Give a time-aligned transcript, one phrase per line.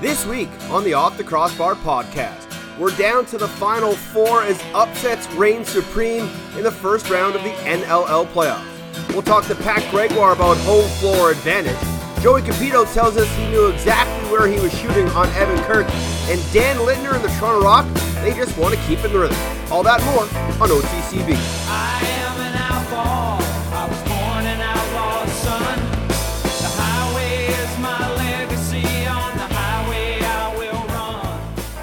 [0.00, 2.46] This week on the Off the Crossbar podcast,
[2.78, 6.26] we're down to the final four as upsets reign supreme
[6.56, 8.64] in the first round of the NLL playoffs.
[9.10, 11.76] We'll talk to Pat Gregoire about home floor advantage.
[12.22, 15.86] Joey Cupido tells us he knew exactly where he was shooting on Evan Kirk.
[16.30, 17.86] And Dan Lintner and the Toronto Rock,
[18.22, 19.36] they just want to keep in the rhythm.
[19.70, 20.22] All that more
[20.62, 22.19] on OTCB.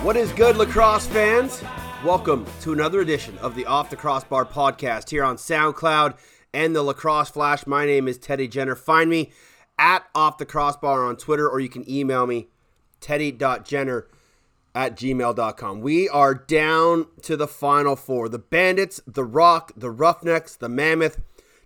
[0.08, 1.62] What is good, lacrosse fans?
[2.02, 6.18] Welcome to another edition of the Off the Crossbar podcast here on SoundCloud
[6.54, 7.68] and the Lacrosse Flash.
[7.68, 8.78] My name is Teddy Jenner.
[8.78, 9.34] Find me
[9.78, 12.48] at Off the Crossbar on Twitter or you can email me
[13.02, 14.08] teddy.jenner
[14.74, 15.82] at gmail.com.
[15.82, 21.20] We are down to the final four the Bandits, the Rock, the Roughnecks, the Mammoth.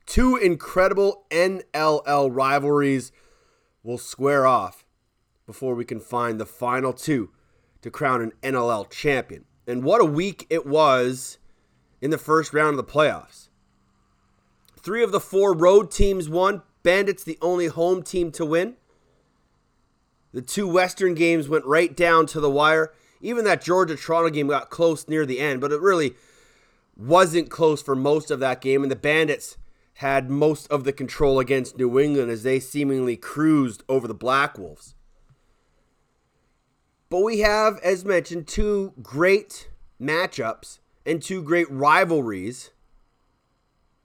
[0.08, 3.12] Two incredible NLL rivalries
[3.84, 4.84] will square off
[5.46, 7.30] before we can find the final two
[7.82, 9.46] to crown an NLL champion.
[9.68, 11.38] And what a week it was
[12.02, 13.50] in the first round of the playoffs.
[14.80, 16.64] Three of the four road teams won.
[16.84, 18.76] Bandits, the only home team to win.
[20.34, 22.92] The two Western games went right down to the wire.
[23.22, 26.16] Even that Georgia Toronto game got close near the end, but it really
[26.96, 28.82] wasn't close for most of that game.
[28.82, 29.58] And the Bandits
[29.96, 34.58] had most of the control against New England as they seemingly cruised over the Black
[34.58, 34.96] Wolves.
[37.12, 39.70] But we have, as mentioned, two great
[40.02, 42.72] matchups and two great rivalries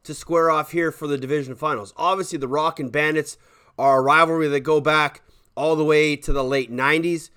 [0.03, 1.95] to square off here for the division finals.
[1.97, 3.39] Obviously, the Rock and Bandits
[3.79, 5.23] are a rivalry that go back
[5.55, 7.31] all the way to the late 90s.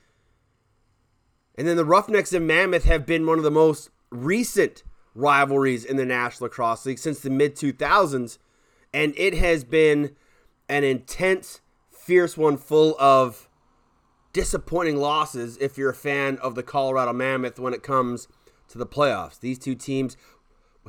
[1.56, 4.82] And then the Roughnecks and Mammoth have been one of the most recent
[5.14, 8.40] rivalries in the National Lacrosse League since the mid 2000s.
[8.92, 10.16] And it has been
[10.68, 13.49] an intense, fierce one full of
[14.40, 18.30] disappointing losses if you're a fan of the Colorado Mammoth when it comes
[18.70, 19.38] to the playoffs.
[19.38, 20.16] These two teams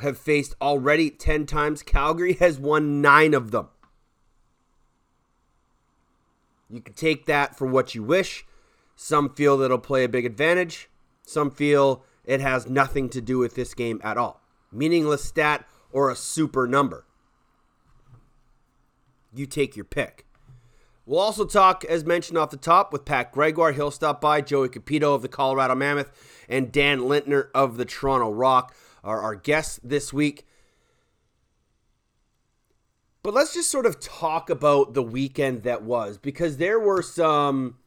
[0.00, 1.82] have faced already 10 times.
[1.82, 3.66] Calgary has won nine of them.
[6.68, 8.46] You can take that for what you wish.
[8.94, 10.88] Some feel that it'll play a big advantage.
[11.26, 14.40] Some feel it has nothing to do with this game at all.
[14.70, 17.04] Meaningless stat or a super number.
[19.34, 20.24] You take your pick.
[21.10, 23.72] We'll also talk, as mentioned off the top, with Pat Gregoire.
[23.72, 24.42] He'll stop by.
[24.42, 26.12] Joey Cupido of the Colorado Mammoth
[26.48, 28.72] and Dan Lintner of the Toronto Rock
[29.02, 30.46] are our guests this week.
[33.24, 37.78] But let's just sort of talk about the weekend that was because there were some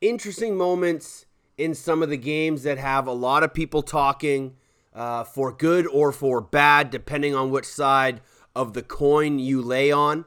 [0.00, 1.26] interesting moments
[1.56, 4.56] in some of the games that have a lot of people talking
[4.92, 8.20] uh, for good or for bad, depending on which side
[8.52, 10.24] of the coin you lay on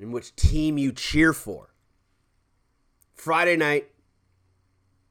[0.00, 1.74] and which team you cheer for.
[3.14, 3.88] Friday night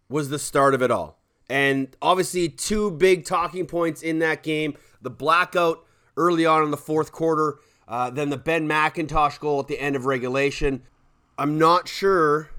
[0.09, 1.20] was the start of it all.
[1.50, 5.86] And obviously, two big talking points in that game the blackout
[6.18, 9.96] early on in the fourth quarter, uh, then the Ben McIntosh goal at the end
[9.96, 10.81] of regulation.
[11.38, 12.50] I'm not sure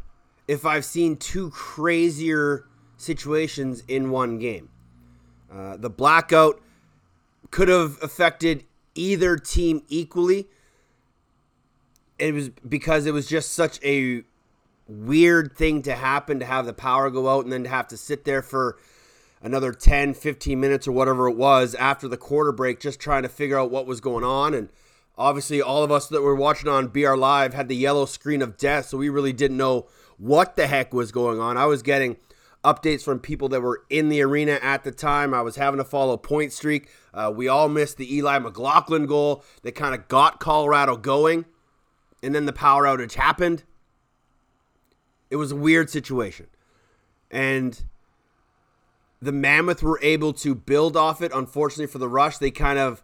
[0.47, 2.66] if I've seen two crazier
[2.97, 4.71] situations in one game.
[5.53, 6.60] Uh, the blackout
[7.50, 8.65] could have affected
[8.95, 10.49] either team equally.
[12.19, 14.25] It was because it was just such a
[14.87, 17.97] weird thing to happen to have the power go out and then to have to
[17.97, 18.79] sit there for
[19.43, 23.28] another 10, 15 minutes or whatever it was after the quarter break just trying to
[23.28, 24.55] figure out what was going on.
[24.55, 24.69] And
[25.17, 28.57] obviously, all of us that were watching on BR Live had the yellow screen of
[28.57, 29.87] death, so we really didn't know
[30.17, 31.57] what the heck was going on.
[31.57, 32.17] I was getting
[32.65, 35.33] updates from people that were in the arena at the time.
[35.33, 36.89] I was having to follow Pointstreak.
[37.15, 41.45] Uh, we all missed the Eli McLaughlin goal that kind of got Colorado going,
[42.23, 43.65] and then the power outage happened.
[45.31, 46.47] It was a weird situation.
[47.31, 47.83] And
[49.21, 51.33] the Mammoth were able to build off it.
[51.34, 53.03] Unfortunately for the Rush, they kind of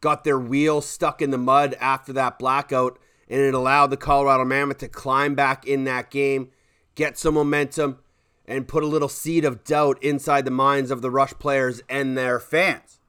[0.00, 2.98] got their wheel stuck in the mud after that blackout,
[3.28, 6.50] and it allowed the Colorado Mammoth to climb back in that game,
[6.94, 7.98] get some momentum,
[8.46, 12.16] and put a little seed of doubt inside the minds of the Rush players and
[12.16, 13.00] their fans.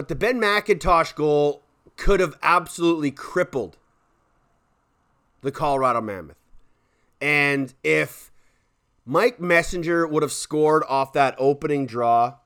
[0.00, 1.62] But the Ben McIntosh goal
[1.98, 3.76] could have absolutely crippled
[5.42, 6.38] the Colorado Mammoth.
[7.20, 8.32] And if
[9.04, 12.36] Mike Messenger would have scored off that opening draw,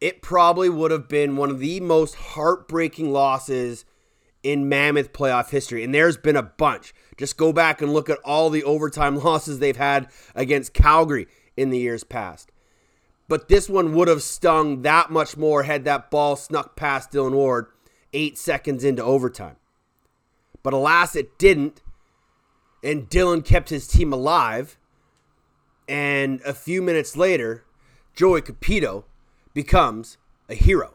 [0.00, 3.84] it probably would have been one of the most heartbreaking losses
[4.44, 5.82] in Mammoth playoff history.
[5.82, 6.94] And there's been a bunch.
[7.16, 11.26] Just go back and look at all the overtime losses they've had against Calgary
[11.56, 12.51] in the years past.
[13.32, 17.32] But this one would have stung that much more had that ball snuck past Dylan
[17.32, 17.68] Ward
[18.12, 19.56] eight seconds into overtime.
[20.62, 21.80] But alas, it didn't.
[22.84, 24.76] And Dylan kept his team alive.
[25.88, 27.64] And a few minutes later,
[28.14, 29.04] Joey Cupido
[29.54, 30.18] becomes
[30.50, 30.92] a hero.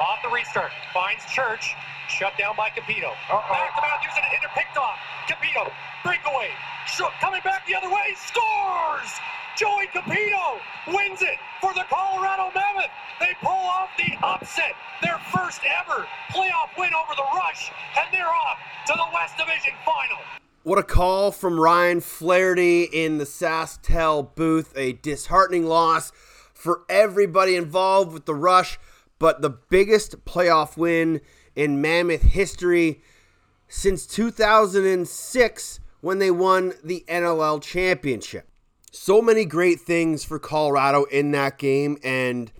[0.00, 0.70] Off the restart.
[0.94, 1.74] Finds Church.
[2.08, 3.10] Shut down by Cupido.
[3.28, 4.98] Back to Matthews and into picked off.
[5.26, 5.68] Cupido.
[6.04, 6.50] Breakaway.
[6.86, 7.10] Shook.
[7.20, 8.14] Coming back the other way.
[8.14, 9.18] Scores!
[9.60, 12.90] Joey Cupido wins it for the Colorado Mammoth.
[13.20, 14.72] They pull off the upset.
[15.02, 17.70] Their first ever playoff win over the Rush.
[17.98, 20.16] And they're off to the West Division Final.
[20.62, 24.72] What a call from Ryan Flaherty in the SaskTel booth.
[24.76, 26.10] A disheartening loss
[26.54, 28.78] for everybody involved with the rush,
[29.18, 31.20] but the biggest playoff win
[31.54, 33.02] in Mammoth history
[33.68, 38.49] since 2006 when they won the NLL championship.
[38.90, 42.50] So many great things for Colorado in that game, and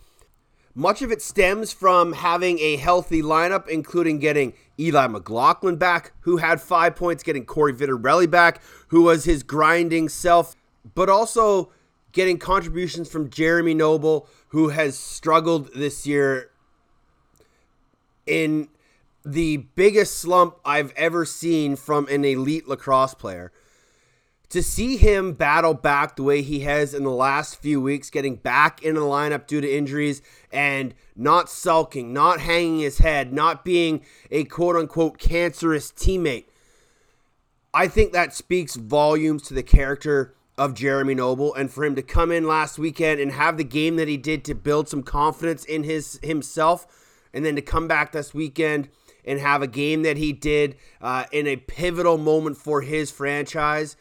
[0.73, 6.37] much of it stems from having a healthy lineup, including getting Eli McLaughlin back, who
[6.37, 10.55] had five points, getting Corey Vitarelli back, who was his grinding self,
[10.95, 11.71] but also
[12.13, 16.49] getting contributions from Jeremy Noble, who has struggled this year
[18.25, 18.69] in
[19.25, 23.51] the biggest slump I've ever seen from an elite lacrosse player.
[24.51, 28.35] To see him battle back the way he has in the last few weeks, getting
[28.35, 30.21] back in the lineup due to injuries
[30.51, 36.47] and not sulking, not hanging his head, not being a quote unquote cancerous teammate,
[37.73, 41.53] I think that speaks volumes to the character of Jeremy Noble.
[41.55, 44.43] And for him to come in last weekend and have the game that he did
[44.45, 46.85] to build some confidence in his himself
[47.33, 48.89] and then to come back this weekend
[49.23, 53.95] and have a game that he did uh, in a pivotal moment for his franchise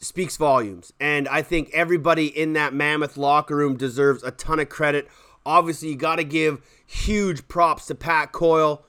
[0.00, 0.92] speaks volumes.
[0.98, 5.08] And I think everybody in that Mammoth locker room deserves a ton of credit.
[5.46, 8.84] Obviously, you got to give huge props to Pat Coyle,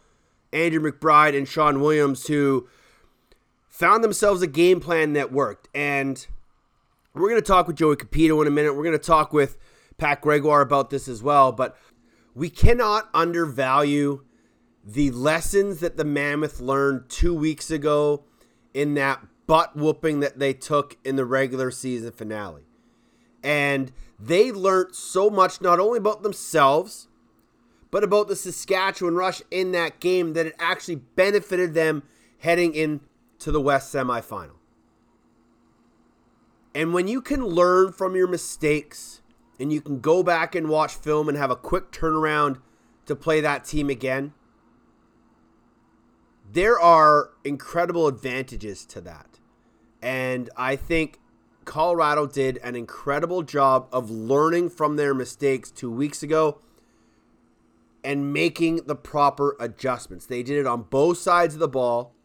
[0.52, 2.68] Andrew McBride, and Sean Williams, who
[3.70, 5.68] found themselves a game plan that worked.
[5.76, 6.26] And
[7.14, 8.76] we're going to talk with Joey Cupido in a minute.
[8.76, 9.58] We're going to talk with
[9.98, 11.52] Pat Gregoire about this as well.
[11.52, 11.78] But
[12.34, 14.24] we cannot undervalue
[14.84, 18.24] the lessons that the Mammoth learned two weeks ago
[18.74, 22.64] in that butt whooping that they took in the regular season finale.
[23.44, 27.10] And they learned so much, not only about themselves,
[27.92, 32.04] but about the Saskatchewan Rush in that game that it actually benefited them
[32.38, 34.56] heading into the West semifinal.
[36.74, 39.22] And when you can learn from your mistakes
[39.60, 42.62] and you can go back and watch film and have a quick turnaround
[43.06, 44.34] to play that team again,
[46.50, 49.31] there are incredible advantages to that.
[50.02, 51.20] And I think
[51.66, 56.60] Colorado did an incredible job of learning from their mistakes two weeks ago
[58.04, 60.26] and making the proper adjustments.
[60.26, 62.16] They did it on both sides of the ball,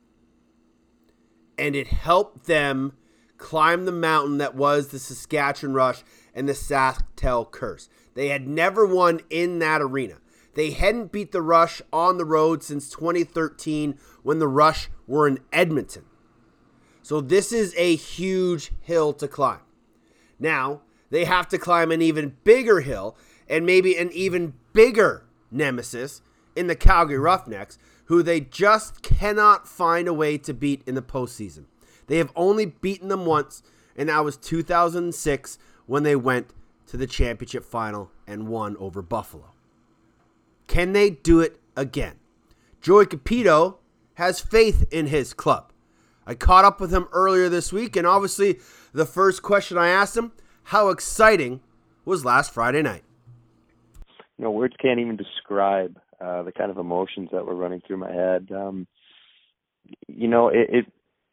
[1.59, 2.95] and it helped them
[3.37, 6.03] climb the mountain that was the Saskatchewan Rush
[6.35, 7.91] and the SaskTel curse.
[8.15, 10.17] They had never won in that arena.
[10.55, 15.41] They hadn't beat the Rush on the road since 2013 when the Rush were in
[15.53, 16.07] Edmonton.
[17.07, 19.61] So this is a huge hill to climb.
[20.41, 20.81] Now,
[21.11, 23.17] they have to climb an even bigger hill
[23.49, 26.21] and maybe an even bigger nemesis
[26.57, 31.01] in the Calgary Roughnecks, who they just cannot find a way to beat in the
[31.01, 31.67] postseason.
[32.09, 33.63] They have only beaten them once,
[33.95, 36.55] and that was 2006 when they went
[36.89, 39.53] to the championship final and won over Buffalo.
[40.67, 42.17] Can they do it again?
[42.81, 43.77] Joey Cupido
[44.15, 45.71] has faith in his club.
[46.27, 48.59] I caught up with him earlier this week, and obviously,
[48.93, 50.33] the first question I asked him
[50.65, 51.61] how exciting
[52.05, 53.05] was last Friday night?
[54.39, 57.99] You know, words can't even describe uh, the kind of emotions that were running through
[57.99, 58.49] my head.
[58.51, 58.87] Um,
[60.09, 60.87] you know, it, it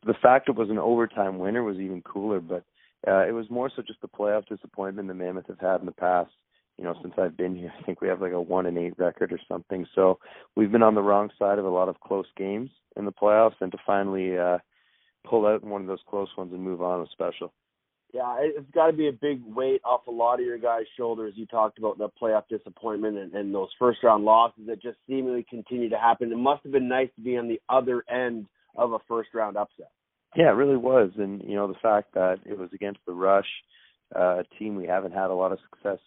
[0.05, 2.63] the fact it was an overtime winner was even cooler, but
[3.07, 5.91] uh, it was more so just the playoff disappointment the Mammoth have had in the
[5.91, 6.31] past.
[6.77, 8.93] You know, since I've been here, I think we have like a one and eight
[8.97, 9.85] record or something.
[9.93, 10.19] So
[10.55, 13.55] we've been on the wrong side of a lot of close games in the playoffs,
[13.61, 14.57] and to finally uh,
[15.27, 17.53] pull out in one of those close ones and move on was special.
[18.13, 20.85] Yeah, it- it's got to be a big weight off a lot of your guys'
[20.95, 21.33] shoulders.
[21.35, 25.43] You talked about the playoff disappointment and, and those first round losses that just seemingly
[25.49, 26.31] continue to happen.
[26.31, 29.57] It must have been nice to be on the other end of a first round
[29.57, 29.91] upset.
[30.35, 33.47] Yeah, it really was, and you know the fact that it was against the Rush,
[34.15, 35.99] uh, a team we haven't had a lot of success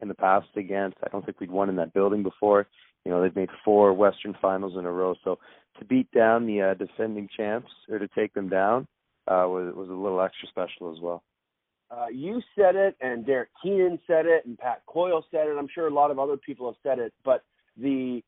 [0.00, 0.96] in the past against.
[1.04, 2.66] I don't think we'd won in that building before.
[3.04, 5.38] You know they've made four Western Finals in a row, so
[5.78, 8.86] to beat down the uh, defending champs or to take them down
[9.28, 11.22] uh, was was a little extra special as well.
[11.90, 15.56] Uh, you said it, and Derek Keenan said it, and Pat Coyle said it.
[15.58, 17.44] I'm sure a lot of other people have said it, but
[17.76, 18.22] the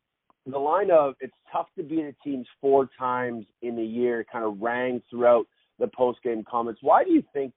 [0.46, 4.44] the line of it's tough to beat a teams four times in a year kind
[4.44, 5.46] of rang throughout
[5.78, 6.80] the post game comments.
[6.82, 7.52] Why do you think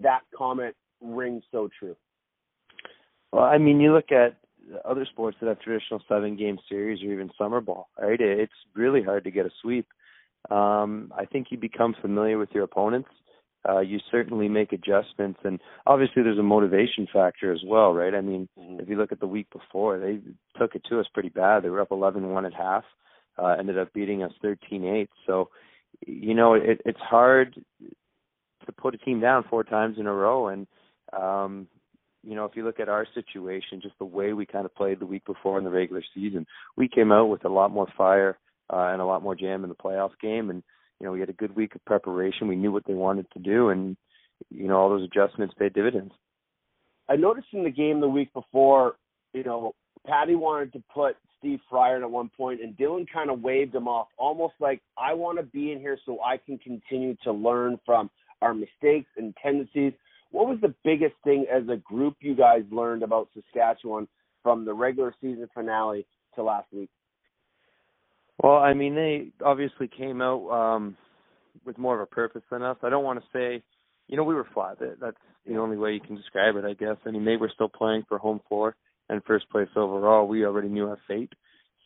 [0.00, 1.96] that comment rings so true?
[3.32, 4.36] Well, I mean, you look at
[4.84, 8.20] other sports that have traditional seven game series or even summer ball, right?
[8.20, 9.86] It's really hard to get a sweep.
[10.50, 13.08] Um, I think you become familiar with your opponents.
[13.66, 18.14] Uh, you certainly make adjustments, and obviously there's a motivation factor as well, right?
[18.14, 18.82] I mean, Mhm.
[18.82, 20.20] if you look at the week before, they
[20.58, 21.62] took it to us pretty bad.
[21.62, 22.84] They were up 11-1 at half,
[23.38, 25.08] uh, ended up beating us 13-8.
[25.24, 25.48] So,
[26.06, 27.54] you know, it, it's hard
[28.66, 30.66] to put a team down four times in a row, and
[31.14, 31.66] um,
[32.26, 35.00] you know, if you look at our situation, just the way we kind of played
[35.00, 38.38] the week before in the regular season, we came out with a lot more fire
[38.72, 40.62] uh, and a lot more jam in the playoff game, and
[41.00, 42.48] you know, we had a good week of preparation.
[42.48, 43.96] We knew what they wanted to do, and
[44.50, 46.12] you know, all those adjustments paid dividends.
[47.08, 48.96] I noticed in the game the week before,
[49.32, 49.74] you know,
[50.06, 53.88] Patty wanted to put Steve Fryer at one point, and Dylan kind of waved him
[53.88, 57.78] off, almost like I want to be in here so I can continue to learn
[57.84, 59.92] from our mistakes and tendencies.
[60.34, 64.08] What was the biggest thing as a group you guys learned about Saskatchewan
[64.42, 66.90] from the regular season finale to last week?
[68.42, 70.96] Well, I mean, they obviously came out um,
[71.64, 72.76] with more of a purpose than us.
[72.82, 73.62] I don't want to say,
[74.08, 74.80] you know, we were flat.
[74.80, 76.96] That- That's the only way you can describe it, I guess.
[77.06, 78.74] I mean, they were still playing for home floor
[79.08, 80.26] and first place overall.
[80.26, 81.32] We already knew our fate.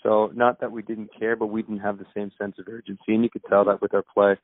[0.03, 3.13] So, not that we didn't care, but we didn't have the same sense of urgency,
[3.15, 4.37] and you could tell that with our play.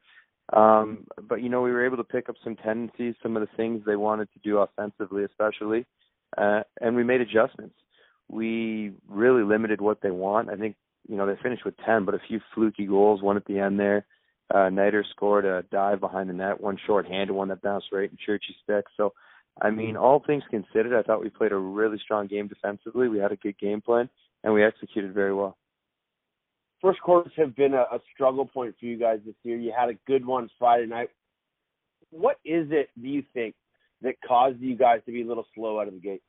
[0.53, 3.57] Um, but you know, we were able to pick up some tendencies, some of the
[3.57, 5.87] things they wanted to do offensively, especially,
[6.37, 7.75] uh, and we made adjustments.
[8.29, 10.51] We really limited what they want.
[10.51, 10.77] I think
[11.09, 13.79] you know, they finished with 10, but a few fluky goals, one at the end
[13.79, 14.07] there.
[14.55, 18.17] Uh, Niter scored a dive behind the net, one short-handed one that bounced right in
[18.25, 18.85] Churchy's stick.
[18.97, 19.13] So,
[19.61, 23.09] I mean, all things considered, I thought we played a really strong game defensively.
[23.09, 24.09] We had a good game plan,
[24.43, 25.57] and we executed very well.
[26.85, 29.57] First quarters have been a, a struggle point for you guys this year.
[29.57, 31.09] You had a good one Friday night.
[32.11, 33.55] What is it, do you think,
[34.03, 36.27] that caused you guys to be a little slow out of the gates?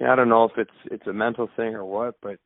[0.00, 2.36] Yeah, I don't know if it's it's a mental thing or what, but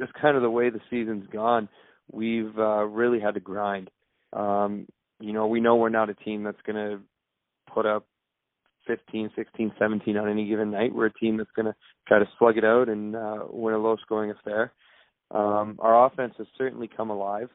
[0.00, 1.68] just kind of the way the season's gone,
[2.10, 3.88] we've uh, really had to grind.
[4.32, 4.88] Um,
[5.20, 7.00] you know, we know we're not a team that's going to
[7.72, 8.06] put up
[8.88, 10.92] 15, 16, 17 on any given night.
[10.92, 11.76] We're a team that's going to
[12.08, 14.72] try to slug it out and uh, win a low-scoring affair.
[15.30, 17.50] Um, our offense has certainly come alive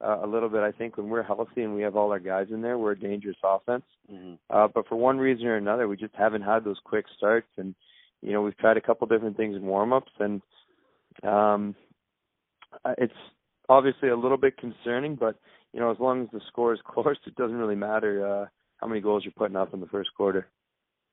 [0.00, 0.62] uh, a little bit.
[0.62, 2.98] I think when we're healthy and we have all our guys in there, we're a
[2.98, 3.84] dangerous offense.
[4.10, 4.34] Mm-hmm.
[4.50, 7.48] Uh, but for one reason or another, we just haven't had those quick starts.
[7.56, 7.74] And
[8.22, 10.42] you know, we've tried a couple different things in warm-ups, and
[11.22, 11.76] um,
[12.84, 13.12] uh, it's
[13.68, 15.14] obviously a little bit concerning.
[15.14, 15.36] But
[15.72, 18.46] you know, as long as the score is close, it doesn't really matter uh,
[18.78, 20.48] how many goals you're putting up in the first quarter.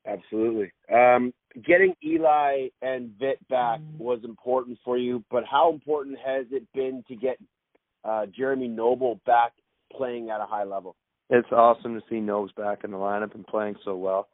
[0.08, 0.72] Absolutely.
[0.94, 1.34] Um,
[1.66, 7.04] getting Eli and Vit back was important for you, but how important has it been
[7.08, 7.38] to get
[8.04, 9.54] uh, Jeremy Noble back
[9.92, 10.96] playing at a high level?
[11.30, 14.28] It's awesome to see Nobes back in the lineup and playing so well.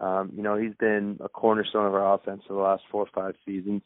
[0.00, 3.08] Um, you know, he's been a cornerstone of our offense for the last four or
[3.14, 3.82] five seasons.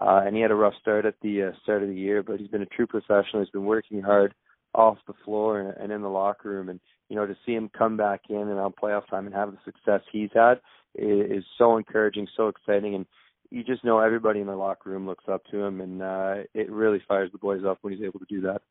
[0.00, 2.40] Uh, and he had a rough start at the uh, start of the year, but
[2.40, 3.42] he's been a true professional.
[3.42, 4.34] He's been working hard
[4.74, 6.70] off the floor and, and in the locker room.
[6.70, 6.80] And,
[7.12, 9.58] you know, to see him come back in and on playoff time and have the
[9.66, 10.54] success he's had
[10.94, 12.94] is, is so encouraging, so exciting.
[12.94, 13.04] And
[13.50, 16.70] you just know everybody in the locker room looks up to him, and uh, it
[16.70, 18.62] really fires the boys up when he's able to do that.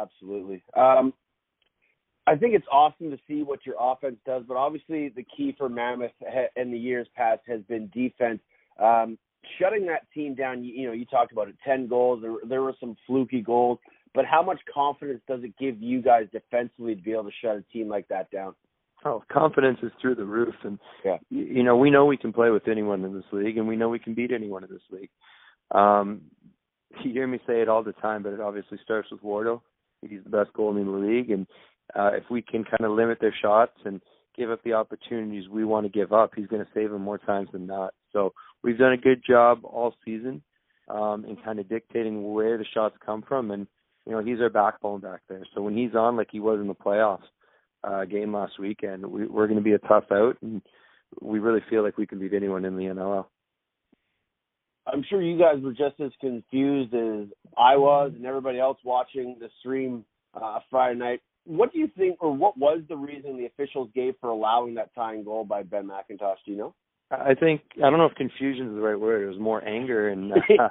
[0.00, 0.62] Absolutely.
[0.76, 1.12] Um,
[2.28, 5.68] I think it's awesome to see what your offense does, but obviously the key for
[5.68, 6.12] Mammoth
[6.54, 8.38] in the years past has been defense.
[8.78, 9.18] Um,
[9.58, 12.22] shutting that team down, you, you know, you talked about it, 10 goals.
[12.22, 13.80] There, there were some fluky goals,
[14.14, 17.56] but how much confidence does it give you guys defensively to be able to shut
[17.56, 18.54] a team like that down?
[19.04, 21.18] Oh, confidence is through the roof, and Yeah.
[21.28, 23.88] you, know we know we can play with anyone in this league, and we know
[23.88, 25.10] we can beat anyone in this league.
[25.72, 26.22] Um,
[27.02, 29.60] you hear me say it all the time, but it obviously starts with Wardo.
[30.02, 31.46] He's the best goalie in the league, and
[31.94, 34.00] uh, if we can kind of limit their shots and
[34.36, 37.18] give up the opportunities we want to give up, he's going to save them more
[37.18, 37.94] times than not.
[38.12, 40.42] So we've done a good job all season
[40.88, 43.66] um, in kind of dictating where the shots come from, and
[44.06, 45.44] you know he's our backbone back there.
[45.54, 47.22] So when he's on, like he was in the playoffs
[47.84, 50.62] uh, game last weekend, we, we're going to be a tough out, and
[51.20, 53.26] we really feel like we can beat anyone in the NLL.
[54.86, 59.36] I'm sure you guys were just as confused as I was and everybody else watching
[59.38, 60.04] the stream
[60.34, 61.20] uh, Friday night.
[61.44, 64.94] What do you think, or what was the reason the officials gave for allowing that
[64.94, 66.36] tying goal by Ben McIntosh?
[66.44, 66.74] Do you know?
[67.12, 69.22] I think I don't know if confusion is the right word.
[69.22, 70.68] It was more anger, and uh,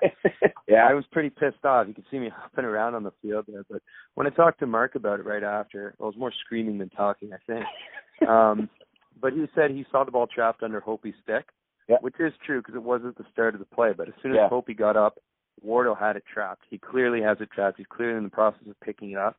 [0.68, 1.88] yeah, I was pretty pissed off.
[1.88, 3.64] You could see me hopping around on the field there.
[3.70, 3.82] But
[4.16, 7.32] when I talked to Mark about it right after, I was more screaming than talking.
[7.34, 7.66] I think.
[8.30, 8.70] um,
[9.22, 11.46] but he said he saw the ball trapped under Hopi's stick,
[11.88, 11.98] Yeah.
[12.02, 13.92] which is true because it was at the start of the play.
[13.96, 14.50] But as soon as Yeah.
[14.50, 15.18] Hopi got up
[15.66, 16.64] Wardo had it trapped.
[16.70, 17.78] He clearly has it trapped.
[17.78, 19.38] He's clearly in the process of picking it up.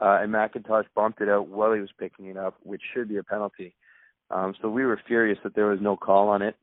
[0.00, 3.16] Uh, and McIntosh bumped it out while he was picking it up, which should be
[3.16, 3.74] a penalty.
[4.30, 6.56] Um, so we were furious that there was no call on it.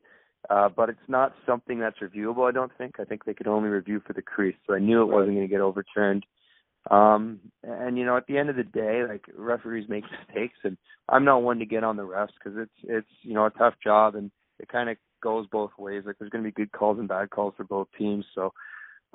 [0.48, 3.00] Uh, but it's not something that's reviewable, I don't think.
[3.00, 4.56] I think they could only review for the crease.
[4.66, 6.24] So I knew it wasn't going to get overturned.
[6.90, 10.78] Um, and you know, at the end of the day, like referees make mistakes, and
[11.08, 13.74] I'm not one to get on the refs because it's it's you know a tough
[13.82, 16.04] job, and it kind of goes both ways.
[16.06, 18.24] Like there's going to be good calls and bad calls for both teams.
[18.34, 18.52] So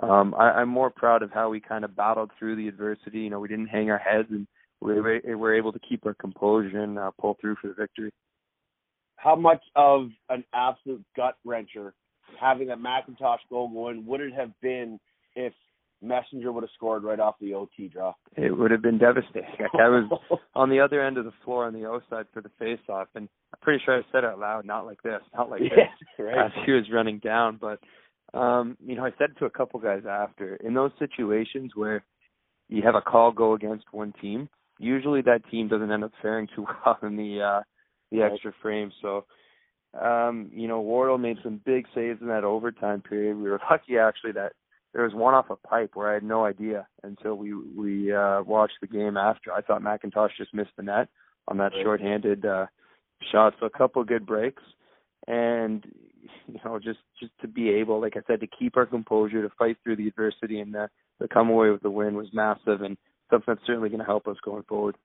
[0.01, 3.19] um, I, I'm more proud of how we kind of battled through the adversity.
[3.19, 4.45] You know, we didn't hang our heads, and
[4.81, 7.74] we were, we were able to keep our composure and uh, pull through for the
[7.74, 8.12] victory.
[9.23, 11.93] How much of an absolute gut wrencher
[12.39, 14.99] having a McIntosh goal going would it have been
[15.35, 15.53] if
[16.01, 18.13] Messenger would have scored right off the OT draw?
[18.35, 19.49] It would have been devastating.
[19.57, 22.41] Like I was on the other end of the floor on the O side for
[22.41, 25.49] the face-off, and I'm pretty sure I said it out loud, not like this, not
[25.49, 25.71] like this,
[26.19, 26.45] yeah, right.
[26.47, 27.57] as he was running down.
[27.61, 27.79] But
[28.37, 32.03] um, you know, I said to a couple guys after, in those situations where
[32.67, 34.49] you have a call go against one team,
[34.79, 37.61] usually that team doesn't end up faring too well in the uh
[38.13, 38.91] the extra frame.
[39.01, 39.25] So
[40.00, 43.38] um, you know, Wardo made some big saves in that overtime period.
[43.38, 44.53] We were lucky actually that
[44.93, 48.41] there was one off a pipe where I had no idea until we we uh
[48.43, 49.51] watched the game after.
[49.51, 51.10] I thought McIntosh just missed the net
[51.48, 51.84] on that Right.
[51.84, 52.67] shorthanded uh
[53.32, 53.53] shot.
[53.60, 54.63] So a couple of good breaks
[55.27, 55.86] and
[56.48, 59.53] you know, just just to be able, like I said, to keep our composure, to
[59.58, 60.88] fight through the adversity and uh,
[61.22, 62.98] to come away with the win was massive and
[63.29, 64.96] something that's certainly going to help us going forward.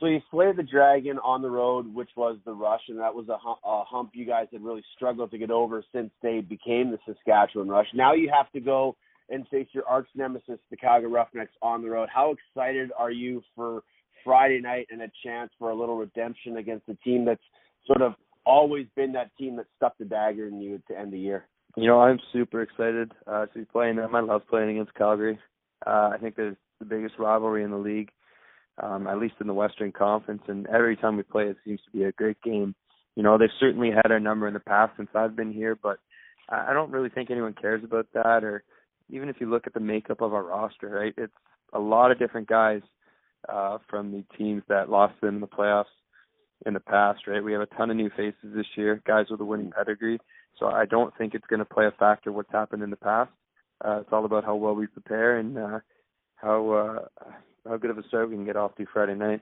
[0.00, 3.28] So you slayed the dragon on the road, which was the rush, and that was
[3.28, 6.92] a hump, a hump you guys had really struggled to get over since they became
[6.92, 7.88] the Saskatchewan Rush.
[7.94, 8.96] Now you have to go
[9.28, 12.08] and face your arch nemesis, the Calgary Roughnecks, on the road.
[12.14, 13.82] How excited are you for
[14.24, 17.42] Friday night and a chance for a little redemption against a team that's
[17.86, 18.14] sort of
[18.46, 21.44] always been that team that stuck the dagger in you to end the year?
[21.76, 24.14] You know, I'm super excited uh, to be playing them.
[24.14, 25.38] I love playing against Calgary.
[25.86, 28.10] Uh, I think they're the biggest rivalry in the league,
[28.82, 30.42] um, at least in the Western Conference.
[30.48, 32.74] And every time we play, it seems to be a great game.
[33.16, 35.98] You know, they've certainly had our number in the past since I've been here, but
[36.48, 38.44] I don't really think anyone cares about that.
[38.44, 38.62] Or
[39.10, 41.14] even if you look at the makeup of our roster, right?
[41.16, 41.32] It's
[41.72, 42.82] a lot of different guys
[43.48, 45.84] uh, from the teams that lost them in the playoffs
[46.66, 47.42] in the past, right?
[47.42, 50.18] We have a ton of new faces this year, guys with a winning pedigree.
[50.58, 53.30] So I don't think it's going to play a factor what's happened in the past.
[53.84, 55.78] Uh, it's all about how well we prepare and uh,
[56.34, 57.24] how uh,
[57.68, 59.40] how good of a start we can get off to Friday night.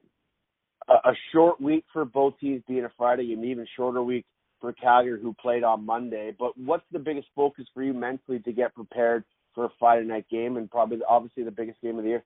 [0.88, 4.24] a, a short week for both teams being a Friday, an even shorter week
[4.60, 6.34] for Calgary, who played on Monday.
[6.38, 10.26] But what's the biggest focus for you mentally to get prepared for a Friday night
[10.30, 12.24] game, and probably obviously the biggest game of the year?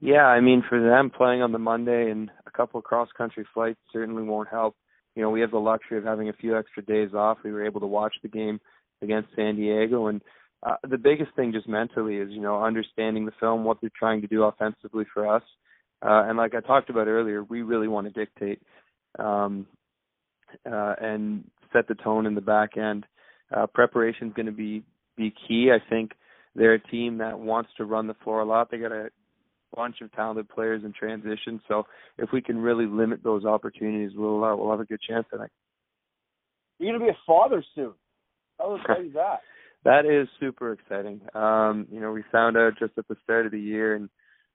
[0.00, 3.46] Yeah, I mean for them playing on the Monday and a couple of cross country
[3.52, 4.74] flights certainly won't help.
[5.14, 7.38] You know, we have the luxury of having a few extra days off.
[7.44, 8.60] We were able to watch the game
[9.02, 10.22] against San Diego and
[10.62, 14.20] uh, the biggest thing just mentally is, you know, understanding the film, what they're trying
[14.20, 15.42] to do offensively for us.
[16.02, 18.62] Uh, and like I talked about earlier, we really want to dictate
[19.18, 19.66] um,
[20.70, 23.06] uh, and set the tone in the back end.
[23.54, 24.82] Uh, Preparation is going to be
[25.16, 25.70] be key.
[25.72, 26.12] I think
[26.54, 28.70] they're a team that wants to run the floor a lot.
[28.70, 29.10] They got a
[29.74, 31.60] bunch of talented players in transition.
[31.68, 31.84] So
[32.18, 35.50] if we can really limit those opportunities, we'll uh, we'll have a good chance tonight.
[36.78, 37.92] You're gonna be a father soon.
[38.58, 39.40] How exciting is that?
[39.84, 41.20] That is super exciting.
[41.34, 44.08] Um, you know, we found out just at the start of the year, and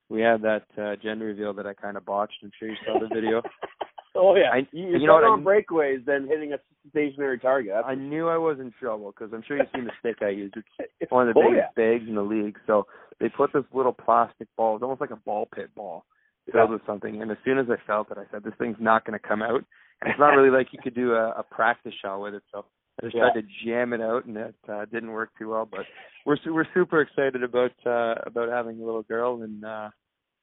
[0.10, 2.34] we had that uh, gender reveal that I kind of botched.
[2.44, 3.42] I'm sure you saw the video.
[4.16, 6.58] oh yeah, I- you, you're you know better I- on breakaways than hitting a
[6.92, 7.74] stationary target.
[7.86, 10.56] I knew I was in trouble because I'm sure you've seen the stick I used.
[11.00, 11.84] It's one of the Oh, biggest yeah.
[11.98, 12.58] bags in the league.
[12.68, 12.86] So
[13.20, 16.06] they put this little plastic ball, it's almost like a ball pit ball,
[16.52, 17.20] filled with something.
[17.24, 19.42] And as soon as I felt it, I said, "This thing's not going to come
[19.42, 19.64] out."
[20.02, 22.44] And it's not really like you could do a, a practice shot with it.
[22.52, 22.66] So
[23.06, 23.30] just Yeah.
[23.30, 25.66] tried to jam it out, and it uh, didn't work too well.
[25.66, 25.86] But
[26.26, 29.90] we're su- we're super excited about uh, about having a little girl, and uh,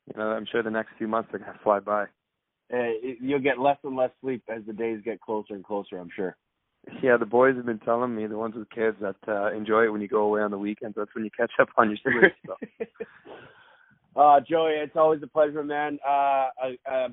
[0.06, 2.04] you know, I'm sure the next few months are going to fly by.
[2.72, 2.76] uh,
[3.20, 5.98] you'll get less and less sleep as the days get closer and closer.
[5.98, 6.36] I'm sure.
[7.02, 9.92] Yeah, the boys have been telling me, the ones with kids, that uh, enjoy it
[9.92, 10.96] when you go away on the weekends.
[10.96, 12.32] That's when you catch up on your sleep.
[12.44, 12.56] So.
[14.20, 15.98] uh, Joey, it's always a pleasure, man.
[16.04, 17.08] Uh, a, a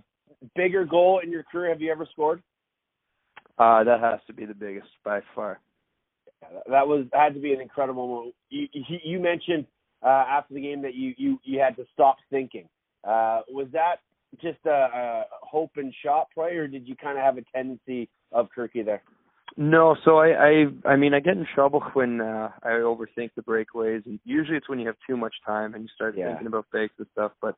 [0.55, 2.41] bigger goal in your career have you ever scored?
[3.59, 5.59] Uh, that has to be the biggest by far.
[6.69, 8.35] That was had to be an incredible moment.
[8.49, 9.65] You, you, you mentioned
[10.01, 12.69] uh, after the game that you, you you had to stop thinking.
[13.03, 13.97] Uh, was that
[14.41, 18.09] just a, a hope and shot play, or did you kind of have a tendency
[18.31, 19.03] of Kirky there?
[19.57, 23.41] No, so I, I, I mean, I get in trouble when uh, I overthink the
[23.41, 26.29] breakaways, and usually it's when you have too much time and you start Yeah.
[26.29, 27.31] thinking about fakes and stuff.
[27.41, 27.55] But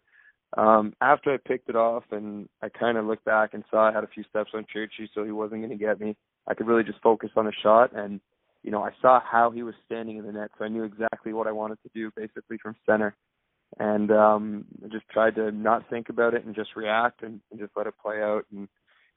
[0.58, 3.94] um after I picked it off and I kind of looked back and saw I
[3.94, 6.16] had a few steps on Churchy, so he wasn't going to get me.
[6.48, 8.20] I could really just focus on the shot, and
[8.64, 11.34] you know, I saw how he was standing in the net, so I knew exactly
[11.34, 13.16] what I wanted to do, basically from center,
[13.80, 17.60] and um, I just tried to not think about it and just react and, and
[17.60, 18.68] just let it play out, and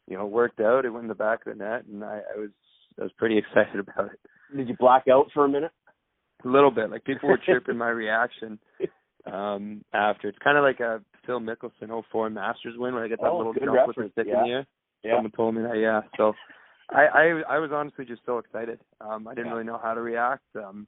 [0.07, 0.85] you know, it worked out.
[0.85, 2.51] It went in the back of the net, and I, I was
[2.99, 4.21] I was pretty excited about it.
[4.57, 5.73] Did you black out for a minute?
[6.45, 8.59] A little bit, like people were chirping my reaction
[9.27, 10.29] um after.
[10.29, 13.39] It's kind of like a Phil Mickelson 04 Masters win where I get that Oh,
[13.39, 14.39] little jump with the stick yeah.
[14.39, 14.67] in the air.
[15.03, 15.15] Yeah.
[15.17, 16.03] Someone told me that, yeah.
[16.17, 16.33] So
[16.91, 18.81] I, I I was honestly just so excited.
[19.01, 19.53] Um I didn't Yeah.
[19.53, 20.45] really know how to react.
[20.57, 20.87] Um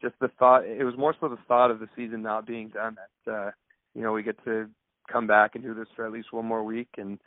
[0.00, 2.96] just the thought it was more so the thought of the season not being done
[3.24, 3.50] that uh
[3.94, 4.68] you know, we get to
[5.10, 7.18] come back and do this for at least one more week and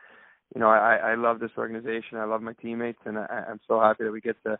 [0.54, 3.80] you know, I, I love this organization, I love my teammates and I, I'm so
[3.80, 4.60] happy that we get to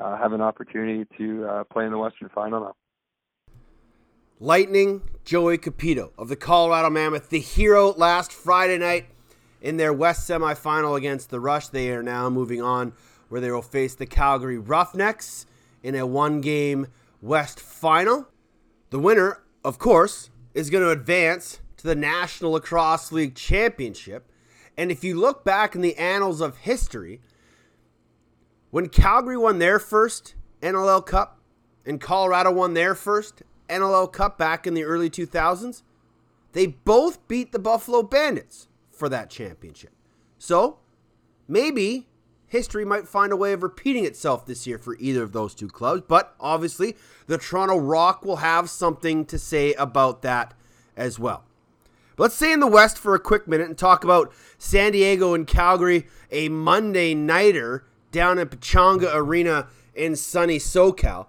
[0.00, 2.74] uh, have an opportunity to uh, play in the Western Final now.
[4.44, 9.06] Lightning Joey Cupido of the Colorado Mammoth, the hero last Friday night
[9.62, 11.68] in their West semifinal against the Rush.
[11.68, 12.92] They are now moving on
[13.30, 15.46] where they will face the Calgary Roughnecks
[15.82, 16.88] in a one game
[17.22, 18.28] West final.
[18.90, 24.30] The winner, of course, is going to advance to the National Lacrosse League Championship.
[24.76, 27.22] And if you look back in the annals of history,
[28.70, 31.40] when Calgary won their first NLL Cup
[31.86, 35.82] and Colorado won their first NLL Cup back in the early 2000s,
[36.52, 39.92] they both beat the Buffalo Bandits for that championship.
[40.38, 40.78] So,
[41.48, 42.06] maybe
[42.46, 45.68] history might find a way of repeating itself this year for either of those two
[45.68, 46.96] clubs, but obviously,
[47.26, 50.54] the Toronto Rock will have something to say about that
[50.96, 51.44] as well.
[52.16, 55.34] But let's stay in the West for a quick minute and talk about San Diego
[55.34, 61.26] and Calgary, a Monday nighter down at Pechanga Arena in sunny SoCal.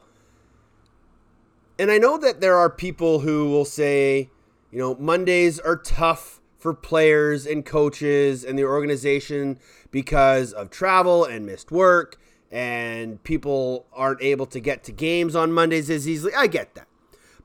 [1.77, 4.29] And I know that there are people who will say,
[4.71, 9.59] you know, Mondays are tough for players and coaches and the organization
[9.91, 12.17] because of travel and missed work
[12.51, 16.33] and people aren't able to get to games on Mondays as easily.
[16.33, 16.87] I get that.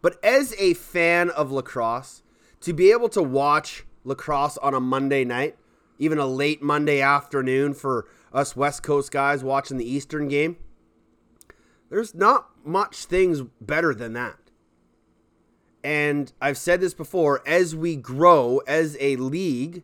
[0.00, 2.22] But as a fan of lacrosse,
[2.60, 5.56] to be able to watch lacrosse on a Monday night,
[5.98, 10.56] even a late Monday afternoon for us West Coast guys watching the Eastern game,
[11.90, 14.38] there's not much things better than that.
[15.82, 19.82] And I've said this before as we grow as a league,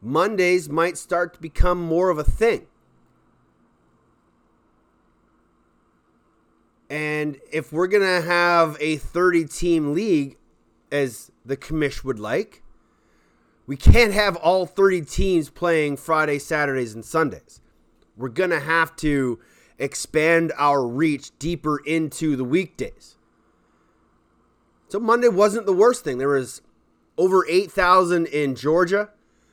[0.00, 2.66] Mondays might start to become more of a thing.
[6.90, 10.36] And if we're going to have a 30 team league,
[10.90, 12.62] as the commish would like,
[13.66, 17.60] we can't have all 30 teams playing Friday, Saturdays, and Sundays.
[18.16, 19.38] We're going to have to
[19.78, 23.16] expand our reach deeper into the weekdays.
[24.88, 26.18] So Monday wasn't the worst thing.
[26.18, 26.62] There was
[27.16, 29.10] over 8,000 in Georgia,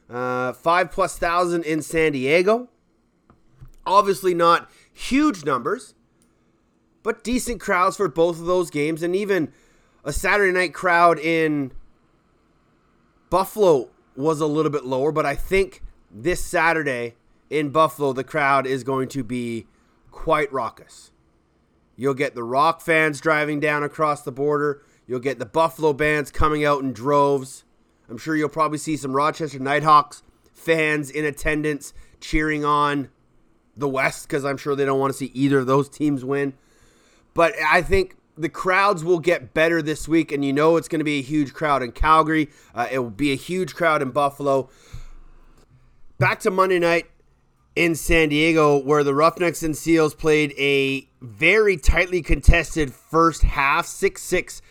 [0.10, 2.70] uh, 5 plus thousand in San Diego.
[3.86, 5.94] Obviously not huge numbers,
[7.04, 9.52] but decent crowds for both of those games and even
[10.04, 11.72] a Saturday night crowd in
[13.30, 17.16] Buffalo was a little bit lower, but I think this Saturday
[17.50, 19.66] in Buffalo, the crowd is going to be
[20.16, 21.12] quite raucous.
[21.98, 24.82] You'll get the Rock fans driving down across the border.
[25.06, 27.66] You'll get the Buffalo bands coming out in droves.
[28.10, 30.24] I'm sure you'll probably see some Rochester Nighthawks
[30.54, 33.10] fans in attendance cheering on
[33.76, 36.54] the West because I'm sure they don't want to see either of those teams win.
[37.34, 41.00] But I think the crowds will get better this week, and you know it's going
[41.00, 42.50] to be a huge crowd in Calgary.
[42.74, 44.70] Uh, it will be a huge crowd in Buffalo.
[46.18, 47.08] Back to Monday night
[47.76, 53.86] in San Diego, where the Roughnecks and Seals played a very tightly contested first half,
[53.86, 54.62] 6 6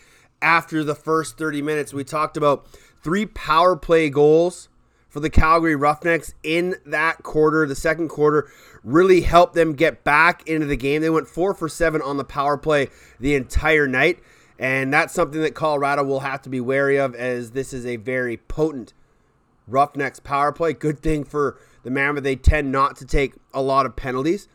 [0.41, 1.93] after the first 30 minutes.
[1.93, 2.67] We talked about
[3.03, 4.69] three power play goals
[5.07, 7.65] for the Calgary Roughnecks in that quarter.
[7.65, 8.49] The second quarter
[8.83, 11.01] really helped them get back into the game.
[11.01, 12.89] They went four for seven on the power play
[13.19, 14.19] the entire night.
[14.57, 17.97] And that's something that Colorado will have to be wary of as this is a
[17.97, 18.93] very potent
[19.67, 20.73] Roughnecks power play.
[20.73, 22.23] Good thing for the Mammoth.
[22.23, 24.49] They tend not to take a lot of penalties.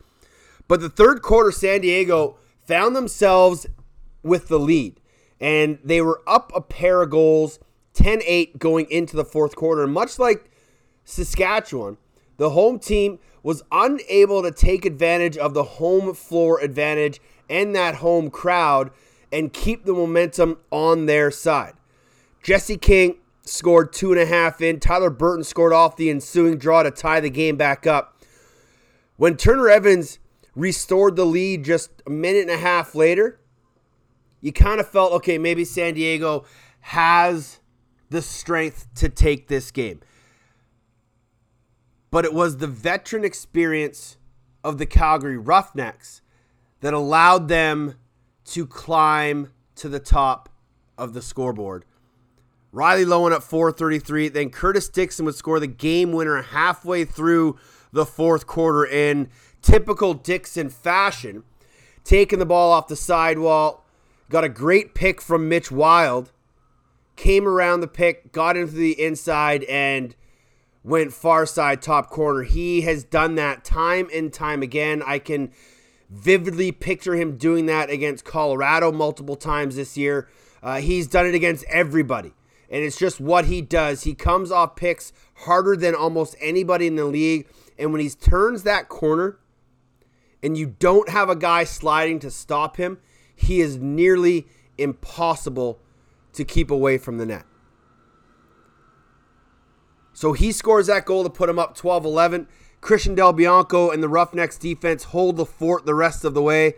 [0.67, 3.65] But the third quarter, San Diego found themselves
[4.21, 4.99] with the lead.
[5.39, 7.57] And they were up a pair of goals,
[7.93, 9.83] 10 8 going into the fourth quarter.
[9.83, 10.51] And much like
[11.03, 11.97] Saskatchewan,
[12.37, 17.95] the home team was unable to take advantage of the home floor advantage and that
[17.95, 18.91] home crowd
[19.31, 21.73] and keep the momentum on their side.
[22.43, 23.15] Jesse King
[23.51, 24.79] scored two and a half in.
[24.79, 28.23] Tyler Burton scored off the ensuing draw to tie the game back up.
[29.17, 30.19] When Turner Evans
[30.55, 33.39] restored the lead just a minute and a half later,
[34.39, 36.45] you kind of felt okay, maybe San Diego
[36.79, 37.59] has
[38.09, 39.99] the strength to take this game.
[42.09, 44.17] But it was the veteran experience
[44.63, 46.21] of the Calgary Roughnecks
[46.79, 47.95] that allowed them
[48.45, 50.49] to climb to the top
[50.97, 51.85] of the scoreboard.
[52.71, 54.29] Riley Loewen at 433.
[54.29, 57.57] Then Curtis Dickson would score the game winner halfway through
[57.91, 59.29] the fourth quarter in
[59.61, 61.43] typical Dickson fashion,
[62.03, 63.85] taking the ball off the sidewall.
[64.29, 66.31] Got a great pick from Mitch Wilde.
[67.17, 70.15] Came around the pick, got into the inside, and
[70.83, 72.43] went far side top corner.
[72.43, 75.03] He has done that time and time again.
[75.05, 75.51] I can
[76.09, 80.29] vividly picture him doing that against Colorado multiple times this year.
[80.63, 82.33] Uh, he's done it against everybody
[82.71, 84.03] and it's just what he does.
[84.03, 88.63] He comes off picks harder than almost anybody in the league, and when he turns
[88.63, 89.37] that corner
[90.41, 92.97] and you don't have a guy sliding to stop him,
[93.35, 95.79] he is nearly impossible
[96.33, 97.45] to keep away from the net.
[100.13, 102.47] So he scores that goal to put him up 12 11.
[102.79, 106.75] Christian Del Bianco and the Roughnecks defense hold the fort the rest of the way.